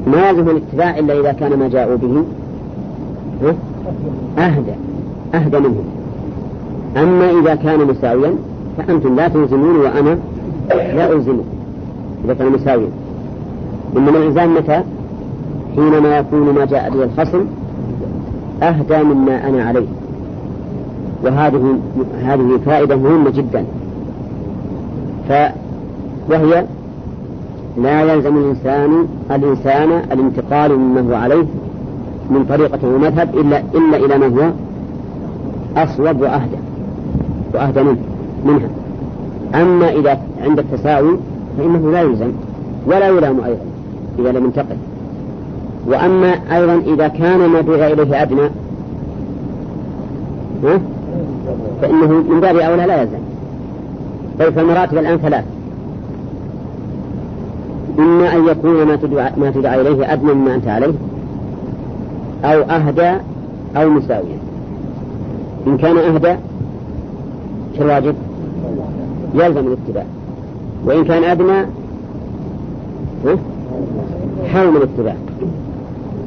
ما 0.06 0.28
يلزم 0.28 0.50
الاتباع 0.50 0.98
إلا 0.98 1.20
إذا 1.20 1.32
كان 1.32 1.58
ما 1.58 1.68
جاءوا 1.68 1.96
به 1.96 2.24
أهدى 4.38 4.72
أهدى 5.34 5.58
منه 5.58 5.84
أما 6.96 7.30
إذا 7.30 7.54
كان 7.54 7.86
مساويا 7.86 8.34
فأنتم 8.76 9.16
لا 9.16 9.28
تلزمون 9.28 9.76
وأنا 9.76 10.18
لا 10.68 11.12
ألزمه 11.12 11.44
إذا 12.24 12.34
كان 12.34 12.52
مساويا. 12.52 12.88
إنما 13.96 14.10
الإلزام 14.10 14.54
متى؟ 14.54 14.82
حينما 15.76 16.18
يكون 16.18 16.54
ما 16.54 16.64
جاء 16.64 16.90
به 16.90 17.04
الخصم 17.04 17.46
أهدى 18.62 19.02
مما 19.02 19.48
أنا 19.48 19.64
عليه. 19.64 19.86
وهذه 21.24 21.78
هذه 22.22 22.60
فائدة 22.66 22.96
مهمة 22.96 23.30
جدا. 23.30 23.64
ف 25.28 25.32
وهي 26.30 26.64
لا 27.82 28.02
يلزم 28.02 28.36
الإنسان 28.36 29.06
الإنسان 29.30 29.92
الانتقال 30.12 30.78
مما 30.78 31.00
هو 31.00 31.14
عليه 31.14 31.44
من 32.30 32.44
طريقة 32.48 32.78
ومذهب 32.88 33.34
إلا 33.34 33.62
إلا 33.74 33.96
إلى 33.96 34.18
ما 34.18 34.26
هو 34.26 34.50
أصوب 35.76 36.20
وأهدى 36.20 36.56
وأهدى 37.54 37.82
منه 37.82 37.98
منها. 38.44 38.68
أما 39.54 39.90
إذا 39.90 40.18
عند 40.42 40.58
التساوي 40.58 41.16
فإنه 41.58 41.90
لا 41.92 42.02
يلزم 42.02 42.32
ولا 42.86 43.08
يلام 43.08 43.40
أيضا 43.44 43.64
إذا 44.18 44.32
لم 44.32 44.44
ينتقل. 44.44 44.76
وأما 45.86 46.34
أيضا 46.56 46.94
إذا 46.94 47.08
كان 47.08 47.50
ما 47.50 47.60
دعي 47.60 47.92
إليه 47.92 48.22
أدنى 48.22 48.48
فإنه 51.82 52.06
من 52.06 52.40
باب 52.40 52.56
أولى 52.56 52.86
لا 52.86 53.02
يلزم 53.02 53.18
طيب 54.38 54.52
فالمراتب 54.52 54.98
الآن 54.98 55.18
ثلاث. 55.18 55.44
إما 57.98 58.36
أن 58.36 58.46
يكون 58.46 58.82
ما 58.86 58.96
تدعى, 58.96 59.32
ما 59.36 59.50
تدعى 59.50 59.80
إليه 59.80 60.12
أدنى 60.12 60.32
مما 60.32 60.54
أنت 60.54 60.68
عليه 60.68 60.94
أو 62.44 62.62
أهدى 62.62 63.12
أو 63.76 63.90
مساويا. 63.90 64.38
إن 65.66 65.76
كان 65.76 65.96
أهدى 65.96 66.36
الواجب؟ 67.80 68.14
يلزم 69.34 69.66
الاتباع. 69.66 70.04
وإن 70.84 71.04
كان 71.04 71.24
أدنى 71.24 71.66
حرم 74.52 74.76
الاتباع. 74.76 75.16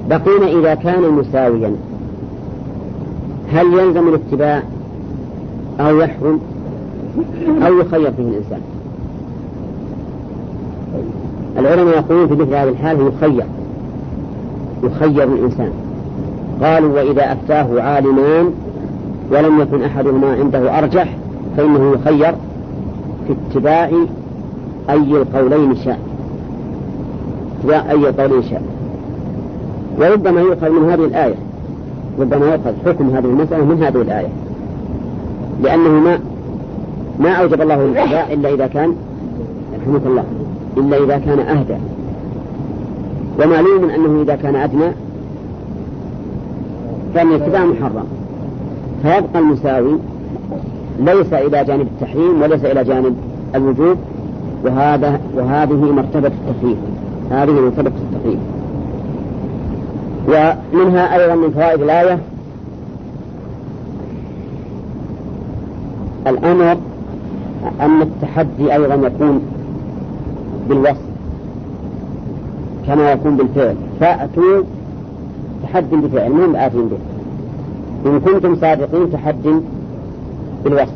بقينا 0.10 0.48
إذا 0.60 0.76
كان 0.76 1.02
مساويا. 1.14 1.76
هل 3.54 3.74
يلزم 3.74 4.08
الاتباع؟ 4.08 4.64
أو 5.80 6.00
يحرم 6.00 6.40
أو 7.68 7.80
يخير 7.80 8.12
فيه 8.12 8.24
الإنسان. 8.24 8.62
العلماء 11.58 11.98
يقولون 11.98 12.28
في 12.28 12.34
مثل 12.34 12.54
هذه 12.54 12.70
الحال 12.70 12.98
يخير. 13.08 13.46
يخير 14.84 15.24
الإنسان. 15.24 15.72
قالوا 16.64 16.94
وإذا 16.94 17.34
أفتاه 17.34 17.82
عالمان 17.82 18.52
ولم 19.32 19.62
يكن 19.62 19.84
أحدهما 19.84 20.34
عنده 20.34 20.78
أرجح 20.80 21.18
فإنه 21.58 21.94
يخير 21.94 22.36
في 23.28 23.34
اتباع 23.34 23.92
أي 24.90 25.18
القولين 25.18 25.76
شاء. 25.76 26.00
اتباع 27.60 27.92
أي 27.92 28.10
القولين 28.10 28.44
شاء. 28.44 28.64
وربما 30.00 30.42
يؤخذ 30.42 30.70
من 30.70 30.90
هذه 30.90 31.06
الآية. 31.06 31.36
ربما 32.20 32.46
يؤخذ 32.46 32.74
حكم 32.86 33.10
هذه 33.10 33.26
المسألة 33.26 33.66
من 33.66 33.84
هذه 33.84 34.02
الآية. 34.02 34.30
لأنه 35.64 35.90
ما 35.90 36.20
ما 37.20 37.32
أوجب 37.32 37.62
الله 37.62 37.76
الاتباع 37.76 38.34
إلا 38.34 38.54
إذا 38.54 38.68
كان 38.68 38.96
رحمة 39.82 40.02
الله 40.06 40.24
إلا 40.78 40.98
إذا 41.04 41.18
كان 41.18 41.40
أهدى. 41.40 41.76
ومعلوم 43.40 43.90
أنه 43.90 44.22
إذا 44.22 44.36
كان 44.36 44.56
أدنى 44.56 44.92
كان 47.16 47.28
الاتباع 47.28 47.66
محرم. 47.66 48.06
فيبقى 49.04 49.40
المساوي 49.40 49.98
ليس 51.00 51.34
إلى 51.34 51.64
جانب 51.64 51.88
التحريم 51.88 52.42
وليس 52.42 52.66
إلى 52.66 52.84
جانب 52.84 53.16
الوجوب 53.56 53.98
وهذا 54.66 55.20
وهذه 55.36 55.92
مرتبة 55.92 56.28
التحريم 56.28 56.78
هذه 57.32 57.52
مرتبة 57.52 57.92
التحريم 58.02 58.40
ومنها 60.28 61.16
أيضا 61.16 61.36
من 61.36 61.52
فوائد 61.52 61.82
الآية 61.82 62.20
الأمر 66.30 66.78
أن 67.82 68.02
التحدي 68.02 68.74
أيضا 68.74 69.08
يكون 69.08 69.42
بالوصف 70.70 71.10
كما 72.88 73.12
يكون 73.12 73.38
بالفعل. 73.38 73.76
فأتوا 74.00 74.64
تحد 75.64 75.92
بفعل 75.92 76.32
مهم 76.32 76.56
آتين 76.56 76.88
به؟ 76.90 76.98
إن 78.06 78.20
كنتم 78.20 78.56
صادقين 78.56 79.12
تحد 79.12 79.62
بالوصف. 80.64 80.94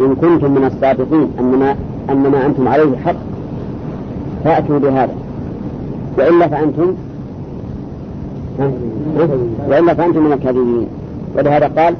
إن 0.00 0.14
كنتم 0.14 0.50
من 0.50 0.64
الصادقين 0.64 1.30
أنما 1.40 1.76
أنما 2.10 2.46
أنتم 2.46 2.68
عليه 2.68 2.96
حق. 2.96 3.16
فأتوا 4.44 4.78
بهذا. 4.78 5.14
وإلا 6.18 6.48
فأنتم 6.48 6.94
وإلا 9.68 9.94
فأنتم 9.94 10.24
من 10.24 10.32
الكاذبين. 10.32 10.86
ولهذا 11.36 11.66
قال 11.66 11.94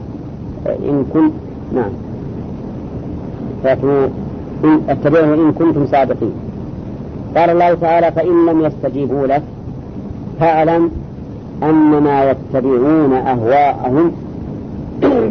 إن 0.67 1.05
كنت 1.15 1.33
نعم. 1.75 1.91
اتبعوا 3.65 5.35
إن 5.35 5.53
كنتم 5.53 5.87
صادقين. 5.87 6.33
قال 7.37 7.51
الله 7.51 7.75
تعالى 7.75 8.13
فإن 8.13 8.47
لم 8.47 8.61
يستجيبوا 8.65 9.27
لك 9.27 9.43
فاعلم 10.41 10.91
أنما 11.63 12.31
يتبعون 12.31 13.13
أهواءهم. 13.13 14.13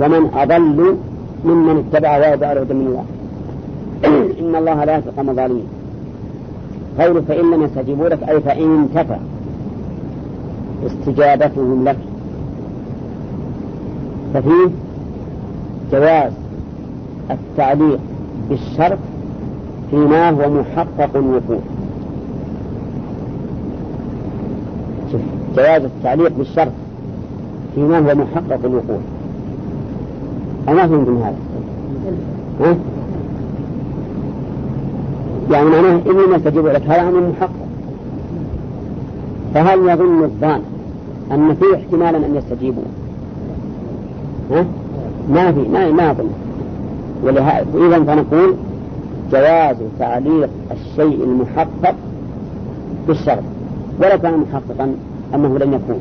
ومن 0.00 0.30
أضل 0.34 0.96
ممن 1.44 1.84
اتبع 1.84 2.16
ويدع 2.16 2.52
الهدى 2.52 2.74
من 2.74 2.86
الله. 2.86 3.04
إن 4.40 4.56
الله 4.56 4.84
لا 4.84 4.94
يهدي 4.94 5.08
القوم 5.08 5.30
الظالمين 5.30 5.66
قول 7.00 7.22
فإن 7.22 7.50
لم 7.50 7.62
يستجيبوا 7.62 8.08
لك 8.08 8.28
أي 8.28 8.40
فإن 8.40 8.78
انتفى 8.78 9.16
استجابتهم 10.86 11.84
لك. 11.84 11.96
ففيه 14.34 14.70
جواز 15.92 16.32
التعليق 17.30 18.00
بالشرط 18.50 18.98
فيما 19.90 20.30
هو 20.30 20.50
محقق 20.50 21.16
الوقوع. 21.16 21.58
جواز 25.56 25.84
التعليق 25.84 26.32
بالشرط 26.38 26.72
فيما 27.74 27.98
هو 27.98 28.14
محقق 28.14 28.64
الوقوع. 28.64 28.98
أما 30.68 30.86
فهمتم 30.86 31.16
هذا. 31.16 31.36
ها؟ 32.60 32.76
يعني 35.50 35.70
معناه 35.70 36.00
إنما 36.06 36.36
يستجيب 36.36 36.66
لك 36.66 36.82
هذا 36.82 37.02
أمر 37.08 37.20
محقق. 37.20 37.66
فهل 39.54 39.88
يظن 39.88 40.24
الظان 40.24 40.60
أن 41.32 41.54
فيه 41.54 41.74
احتمالا 41.74 42.26
أن 42.26 42.34
يستجيبوا؟ 42.36 42.82
ها؟ 44.50 44.64
ما 45.30 45.52
في 45.52 45.68
ما 45.68 45.90
ما 45.90 46.10
أظن. 46.10 46.28
إذا 47.28 48.04
فنقول 48.04 48.54
جواز 49.32 49.76
تعليق 49.98 50.50
الشيء 50.70 51.24
المحقق 51.24 51.94
بالشرط 53.08 53.42
ولو 54.00 54.18
كان 54.18 54.38
محققا 54.38 54.94
أنه 55.34 55.58
لم 55.58 55.72
يكون. 55.72 56.00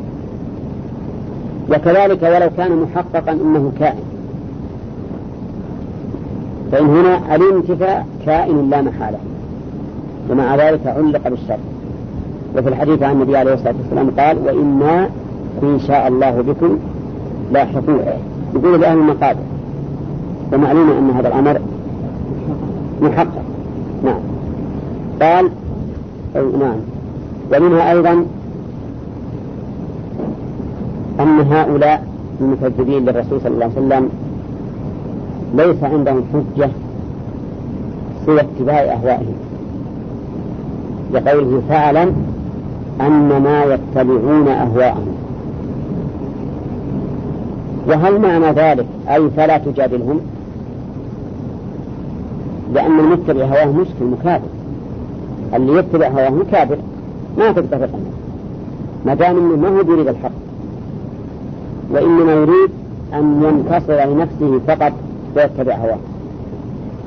وكذلك 1.69 2.23
ولو 2.23 2.49
كان 2.57 2.81
محققا 2.81 3.31
أنه 3.31 3.71
كائن. 3.79 4.03
فإن 6.71 6.85
هنا 6.85 7.35
الانتفاء 7.35 8.05
كائن 8.25 8.69
لا 8.69 8.81
محالة 8.81 9.17
ومع 10.29 10.55
ذلك 10.55 10.87
علق 10.87 11.27
بالشرط. 11.27 11.59
وفي 12.57 12.69
الحديث 12.69 13.03
عن 13.03 13.11
النبي 13.11 13.37
عليه 13.37 13.53
الصلاة 13.53 13.75
والسلام 13.81 14.09
قال 14.19 14.37
وإنا 14.45 15.09
إن 15.63 15.79
شاء 15.79 16.07
الله 16.07 16.41
بكم 16.41 16.77
لاحقون. 17.51 17.99
يقول 18.55 18.77
بأهل 18.77 18.97
المقابر 18.97 19.52
ومعلوم 20.53 20.89
أن 20.89 21.09
هذا 21.17 21.27
الأمر 21.27 21.59
محقق 23.01 23.43
نعم. 24.03 24.19
قال 25.21 25.49
أو 26.35 26.49
نعم. 26.59 26.75
ومنها 27.53 27.91
أيضا 27.91 28.25
أن 31.19 31.39
هؤلاء 31.51 32.07
المكذبين 32.41 33.05
للرسول 33.05 33.41
صلى 33.41 33.53
الله 33.53 33.65
عليه 33.65 33.85
وسلم 33.85 34.09
ليس 35.55 35.83
عندهم 35.83 36.23
حجة 36.33 36.69
سوى 38.25 38.39
اتباع 38.41 38.79
أهوائهم. 38.79 39.35
لقوله 41.13 41.61
فاعلم 41.69 42.15
أنما 43.01 43.63
يتبعون 43.63 44.47
أهواءهم. 44.47 45.15
وهل 47.87 48.19
معنى 48.19 48.45
ذلك؟ 48.51 48.85
أي 49.09 49.29
فلا 49.37 49.57
تجادلهم؟ 49.57 50.19
لأن 52.73 52.99
المتبع 52.99 53.45
هواه 53.45 53.71
مشكل 53.71 54.05
مكابر 54.05 54.47
اللي 55.53 55.77
يتبع 55.79 56.07
هواه 56.07 56.43
كافر 56.51 56.77
ما 57.37 57.51
تقدر 57.51 57.89
ما 59.05 59.13
دام 59.13 59.37
إنه 59.37 59.55
ما 59.55 59.67
هو 59.69 59.93
يريد 59.93 60.07
الحق. 60.07 60.31
وإنما 61.91 62.33
يريد 62.33 62.69
أن 63.13 63.43
ينتصر 63.43 64.05
لنفسه 64.05 64.59
فقط 64.67 64.93
ويتبع 65.35 65.75
هواه. 65.75 65.97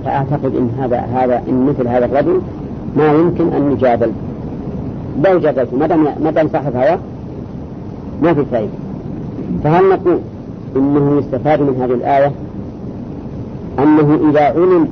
فأعتقد 0.05 0.57
إن 0.57 0.71
هذا 0.79 0.99
هذا 0.99 1.43
إن 1.49 1.67
مثل 1.67 1.89
هذا 1.89 2.05
الرجل 2.05 2.41
ما 2.97 3.13
يمكن 3.13 3.53
أن 3.53 3.71
نجادل 3.71 4.13
لو 5.25 5.39
جادلته 5.39 5.77
ما 5.77 5.87
دام 5.87 6.05
ما 6.25 6.31
دام 6.31 6.49
صاحب 6.49 6.77
هواه 6.77 6.99
ما 8.23 8.35
في 8.35 8.45
فائده 8.45 8.73
فهل 9.65 9.89
نقول 9.89 10.19
إنه 10.77 11.19
يستفاد 11.19 11.61
من 11.61 11.81
هذه 11.81 11.95
الآية؟ 11.95 12.33
أنه 13.79 14.31
إذا 14.31 14.41
علم 14.41 14.89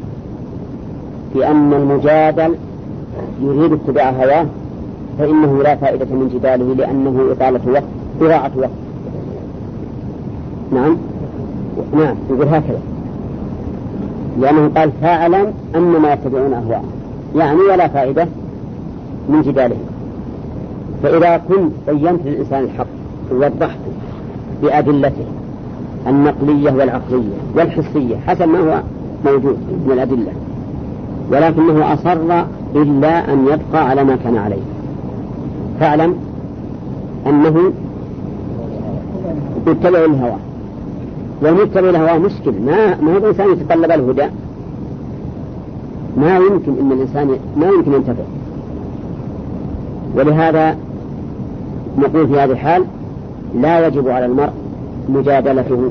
بأن 1.34 1.72
المجادل 1.72 2.54
يريد 3.42 3.72
اتباع 3.72 4.10
هواه 4.10 4.46
فإنه 5.18 5.62
لا 5.62 5.76
فائدة 5.76 6.04
من 6.04 6.28
جداله 6.34 6.74
لأنه 6.74 7.32
إطالة 7.32 7.60
وقت 7.72 7.82
إضاعة 8.20 8.50
وقت. 8.56 8.70
نعم؟ 10.72 10.96
نعم 11.92 12.16
يقول 12.30 12.48
هكذا. 12.48 12.80
لأنه 14.40 14.70
قال 14.76 14.90
فاعلم 15.02 15.52
أنما 15.74 16.12
يتبعون 16.12 16.52
أهواءهم 16.52 16.90
يعني 17.36 17.60
ولا 17.60 17.88
فائدة 17.88 18.28
من 19.28 19.42
جدالهم 19.42 19.86
فإذا 21.02 21.36
كنت 21.36 21.72
بينت 21.88 22.20
للإنسان 22.26 22.64
الحق 22.64 22.86
ووضحته 23.32 23.92
بأدلته 24.62 25.24
النقلية 26.06 26.72
والعقلية 26.72 27.36
والحسية 27.56 28.16
حسب 28.26 28.48
ما 28.48 28.58
هو 28.58 28.80
موجود 29.24 29.58
من 29.86 29.92
الأدلة. 29.92 30.32
ولكنه 31.32 31.94
أصر 31.94 32.44
إلا 32.74 33.32
أن 33.32 33.46
يبقى 33.46 33.88
على 33.88 34.04
ما 34.04 34.16
كان 34.16 34.36
عليه. 34.36 34.62
فاعلم 35.80 36.14
أنه 37.26 37.72
يتبع 39.66 40.04
الهوى. 40.04 40.36
والمتبع 41.42 41.88
الهوى 41.90 42.18
مشكل. 42.18 42.52
ما 42.66 43.00
ما 43.00 43.12
هو 43.12 43.16
الإنسان 43.16 43.52
يتطلب 43.52 43.90
الهدى. 43.90 44.26
ما 46.16 46.36
يمكن 46.36 46.72
أن 46.80 46.92
الإنسان 46.92 47.28
ما 47.56 47.66
يمكن 47.66 47.92
ينتفع. 47.92 48.24
ولهذا 50.16 50.76
نقول 51.98 52.28
في 52.28 52.40
هذه 52.40 52.50
الحال 52.50 52.84
لا 53.60 53.86
يجب 53.86 54.08
على 54.08 54.26
المرء 54.26 54.52
مجادلته 55.08 55.90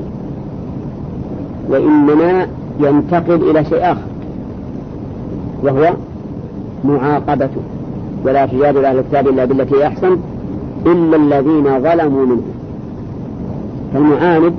وإنما 1.68 2.46
ينتقل 2.80 3.50
إلى 3.50 3.64
شيء 3.64 3.92
آخر. 3.92 4.13
وهو 5.64 5.92
معاقبته. 6.84 7.60
ولا 8.24 8.46
تجادل 8.46 8.84
أهل 8.84 8.98
الكتاب 8.98 9.28
إلا 9.28 9.44
بالتي 9.44 9.86
أحسن 9.86 10.16
إلا 10.86 11.16
الذين 11.16 11.80
ظلموا 11.82 12.26
منهم. 12.26 12.42
فالمعاند 13.94 14.54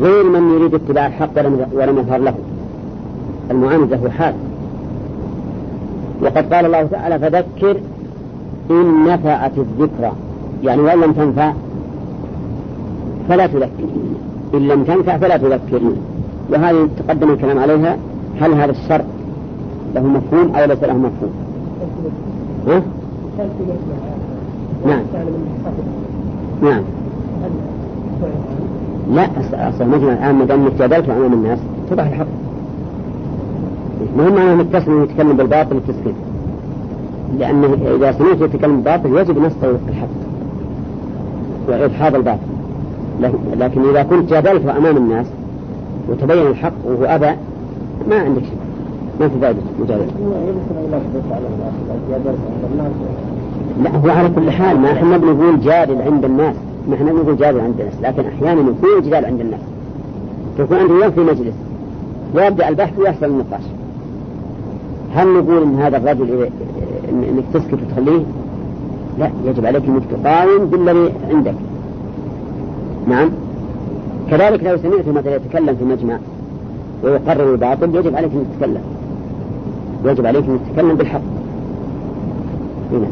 غير 0.00 0.24
من 0.24 0.54
يريد 0.54 0.74
اتباع 0.74 1.06
الحق 1.06 1.38
ولم 1.74 1.98
يظهر 1.98 2.18
له. 2.18 2.34
المعاند 3.50 3.90
له 3.92 4.10
حال. 4.10 4.34
وقد 6.22 6.54
قال 6.54 6.66
الله 6.66 6.82
تعالى 6.82 7.18
فذكر 7.18 7.76
إن 8.70 9.04
نفعت 9.04 9.52
الذكرى. 9.58 10.12
يعني 10.64 10.82
وإن 10.82 11.00
لم 11.00 11.12
تنفع 11.12 11.52
فلا 13.28 13.46
تذكر. 13.46 13.88
إن 14.54 14.68
لم 14.68 14.84
تنفع 14.84 15.16
فلا 15.16 15.36
تذكر. 15.36 15.80
وهذه 16.52 16.88
تقدم 16.98 17.30
الكلام 17.30 17.58
عليها 17.58 17.96
هل 18.40 18.52
هذا 18.52 18.70
الشرط 18.70 19.04
له 19.94 20.06
مفهوم 20.06 20.54
أو 20.54 20.64
ليس 20.64 20.82
له 20.82 20.94
مفهوم؟ 20.94 21.32
ها؟ 22.66 22.82
نعم. 24.86 25.02
نعم. 26.62 26.82
لا 29.12 29.28
أصلا 29.68 29.86
مجمع 29.86 30.12
الآن 30.12 30.34
ما 30.34 30.44
دام 30.44 30.68
جادلته 30.78 31.16
أمام 31.16 31.32
الناس. 31.32 31.58
اتضح 31.88 32.06
الحق. 32.06 32.26
مهم 34.18 34.36
أنه 34.36 34.54
متصل 34.54 35.02
يتكلم 35.02 35.36
بالباطل 35.36 35.76
التسكين 35.76 36.14
لأنه 37.38 37.76
إذا 37.96 38.12
سمعت 38.12 38.40
يتكلم 38.40 38.76
بالباطل 38.76 39.16
يجب 39.16 39.38
نصر 39.38 39.70
الحق 39.88 40.08
وإدحاض 41.68 42.14
الباطل. 42.14 42.40
لكن 43.58 43.88
إذا 43.90 44.02
كنت 44.02 44.30
جادلته 44.30 44.76
أمام 44.76 44.96
الناس 44.96 45.26
وتبين 46.08 46.46
الحق 46.46 46.72
وهو 46.84 47.04
أبى 47.04 47.30
ما 48.08 48.16
عندك 48.16 48.42
شيء. 48.42 48.58
ما 49.20 49.28
في 49.28 49.40
فائدة 49.40 49.58
مجادلة 49.80 50.06
لا 53.84 53.96
هو 53.96 54.10
على 54.10 54.28
كل 54.28 54.50
حال 54.50 54.80
ما 54.80 54.92
إحنا 54.92 55.16
بنقول 55.16 55.60
جادل 55.60 56.02
عند 56.02 56.24
الناس. 56.24 56.56
ما 56.88 56.94
إحنا 56.94 57.12
بنقول 57.12 57.36
جادل 57.36 57.60
عند 57.60 57.80
الناس 57.80 57.94
لكن 58.02 58.28
أحيانا 58.28 58.60
يكون 58.60 59.02
جدال 59.02 59.24
عند 59.24 59.40
الناس. 59.40 59.60
تكون 60.58 60.76
أنت 60.76 60.90
اليوم 60.90 61.10
في 61.10 61.20
مجلس 61.20 61.54
ويبدا 62.34 62.68
البحث 62.68 62.98
ويحصل 62.98 63.26
النقاش. 63.26 63.62
هل 65.14 65.28
نقول 65.28 65.62
إن 65.62 65.74
هذا 65.74 65.96
الرجل 65.96 66.48
إنك 67.08 67.44
تسكت 67.54 67.78
وتخليه؟ 67.88 68.22
لا 69.18 69.30
يجب 69.44 69.66
عليك 69.66 69.84
أنك 69.88 70.02
تقاوم 70.10 70.64
بالذي 70.66 71.12
عندك. 71.30 71.54
نعم؟ 73.08 73.30
كذلك 74.30 74.64
لو 74.64 74.76
سمعت 74.76 75.08
مثلا 75.08 75.36
يتكلم 75.36 75.76
في 75.76 75.84
مجمع 75.84 76.18
ويقرر 77.02 77.52
الباطل 77.52 77.94
يجب 77.96 78.16
عليك 78.16 78.30
أن 78.32 78.46
تتكلم. 78.52 78.82
يجب 80.04 80.26
عليك 80.26 80.44
أن 80.44 80.58
تتكلم 80.68 80.94
بالحق. 80.94 81.20
هنا. 82.92 83.06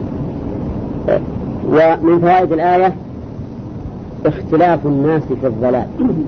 ومن 1.68 2.20
فوائد 2.20 2.52
الآية 2.52 2.92
اختلاف 4.26 4.86
الناس 4.86 5.22
في 5.40 5.46
الضلال. 5.46 5.86
ان 6.00 6.24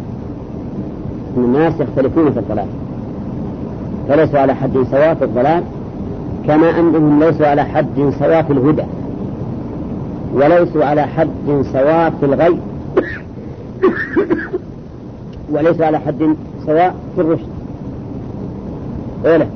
الناس 1.45 1.75
يختلفون 1.81 2.31
في 2.31 2.39
الضلال. 2.39 2.67
فليسوا 4.09 4.39
على 4.39 4.55
حد 4.55 4.73
سواء 4.91 5.15
في 5.15 5.25
الضلال 5.25 5.63
كما 6.47 6.81
أنهم 6.81 7.23
ليسوا 7.23 7.47
على 7.47 7.65
حد 7.65 8.13
سواء 8.19 8.43
في 8.43 8.53
الهدى. 8.53 8.85
وليسوا 10.35 10.85
على 10.85 11.03
حد 11.03 11.29
سواء 11.73 12.13
في 12.21 12.27
الغي. 12.27 12.59
وليسوا 15.53 15.87
على 15.87 15.99
حد 15.99 16.37
سواء 16.67 16.95
في 17.15 17.21
الرشد. 17.21 17.49
أولا 19.27 19.47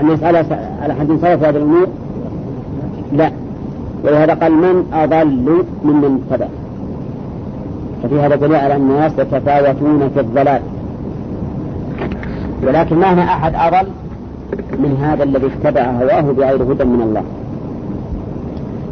الناس 0.00 0.22
على 0.22 0.38
على 0.82 0.94
حد 0.94 1.06
سواء 1.06 1.36
في 1.36 1.46
هذه 1.46 1.56
الأمور؟ 1.56 1.86
لا. 3.12 3.32
ولهذا 4.04 4.34
قال 4.34 4.52
من 4.52 4.86
أضل 4.92 5.64
ممن 5.84 6.20
اتبع؟ 6.30 6.46
ففي 8.02 8.20
هذا 8.20 8.36
دليل 8.36 8.56
على 8.56 8.76
الناس 8.76 9.12
يتفاوتون 9.18 10.10
في 10.14 10.20
الضلال. 10.20 10.60
ولكن 12.66 12.96
ما 12.96 13.14
هنا 13.14 13.22
أحد 13.22 13.54
أضل 13.54 13.88
من 14.78 14.96
هذا 15.02 15.22
الذي 15.22 15.46
اتبع 15.46 15.82
هواه 15.82 16.20
بغير 16.20 16.62
هدى 16.62 16.84
من 16.84 17.00
الله. 17.02 17.22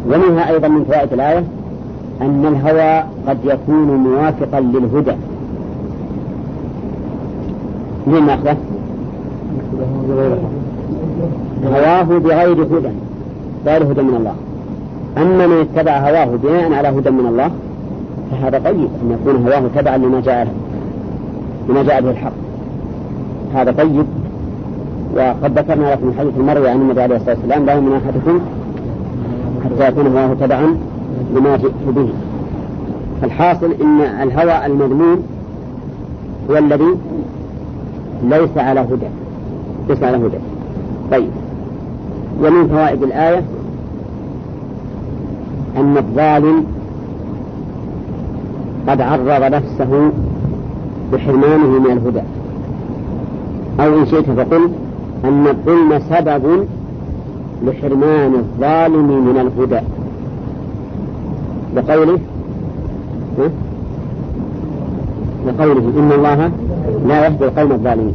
ومنها 0.07 0.51
أيضا 0.51 0.69
من 0.69 0.85
فوائد 0.85 1.13
الآية 1.13 1.45
أن 2.21 2.47
الهوى 2.47 3.05
قد 3.27 3.39
يكون 3.45 3.97
موافقا 3.97 4.61
للهدى. 4.61 5.13
من 8.11 8.21
ماخذه؟ 8.21 8.57
هواه 11.67 12.03
بغير 12.03 12.63
هدى. 12.63 12.91
غير 13.67 13.83
هدى 13.83 14.03
من 14.03 14.15
الله. 14.15 14.35
أما 15.19 15.47
من 15.47 15.57
اتبع 15.61 15.99
هواه 15.99 16.37
بناء 16.37 16.73
على 16.73 16.89
هدى 16.89 17.11
من 17.11 17.27
الله 17.27 17.51
فهذا 18.31 18.59
طيب 18.59 18.89
أن 19.03 19.19
يكون 19.21 19.47
هواه 19.47 19.63
تبعا 19.77 19.97
لما 19.97 20.21
جاء 20.21 20.45
له 20.45 20.53
لما 21.69 21.83
جاء 21.83 22.01
به 22.01 22.11
الحق. 22.11 22.33
هذا 23.55 23.73
طيب. 23.73 24.07
وقد 25.17 25.59
ذكرنا 25.59 25.93
لكم 25.93 26.13
حديث 26.19 26.33
المروي 26.37 26.69
عن 26.69 26.81
النبي 26.81 27.03
عليه 27.03 27.17
الصلاة 27.17 27.37
والسلام 27.37 27.67
لا 27.67 27.73
يؤمن 27.73 27.93
أحدكم 27.93 28.41
حتى 29.65 29.89
يكون 29.89 30.07
هواه 30.07 30.35
تبعا 30.41 30.77
لما 31.35 31.57
جئت 31.57 31.73
به. 31.97 32.09
الحاصل 33.25 33.73
إن 33.81 34.01
الهوى 34.01 34.67
المذموم 34.67 35.23
هو 36.51 36.57
الذي 36.59 36.95
ليس 38.23 38.57
على 38.57 38.81
هدى. 38.81 39.07
ليس 39.89 40.03
على 40.03 40.17
هدى. 40.17 40.39
طيب. 41.11 41.31
ومن 42.43 42.69
فوائد 42.69 43.03
الآية 43.03 43.43
أن 45.77 45.97
الظالم 45.97 46.65
قد 48.89 49.01
عرض 49.01 49.55
نفسه 49.55 50.11
بحرمانه 51.13 51.79
من 51.79 51.91
الهدى. 51.91 52.23
أو 53.81 54.01
إن 54.01 54.07
شئت 54.07 54.31
فقل 54.31 54.71
أن 55.25 55.47
الظلم 55.47 55.99
سبب 55.99 56.67
لحرمان 57.65 58.35
الظالم 58.35 59.25
من 59.27 59.37
الهدى. 59.41 59.87
لقوله 61.77 62.19
لقوله 65.47 65.93
إن 65.99 66.13
الله 66.13 66.51
لا 67.09 67.27
يهدي 67.27 67.45
القوم 67.45 67.73
الظالمين. 67.73 68.15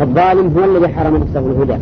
الظالم 0.00 0.52
هو 0.58 0.64
الذي 0.64 0.88
حرم 0.88 1.16
نفسه 1.16 1.40
الهدى. 1.40 1.76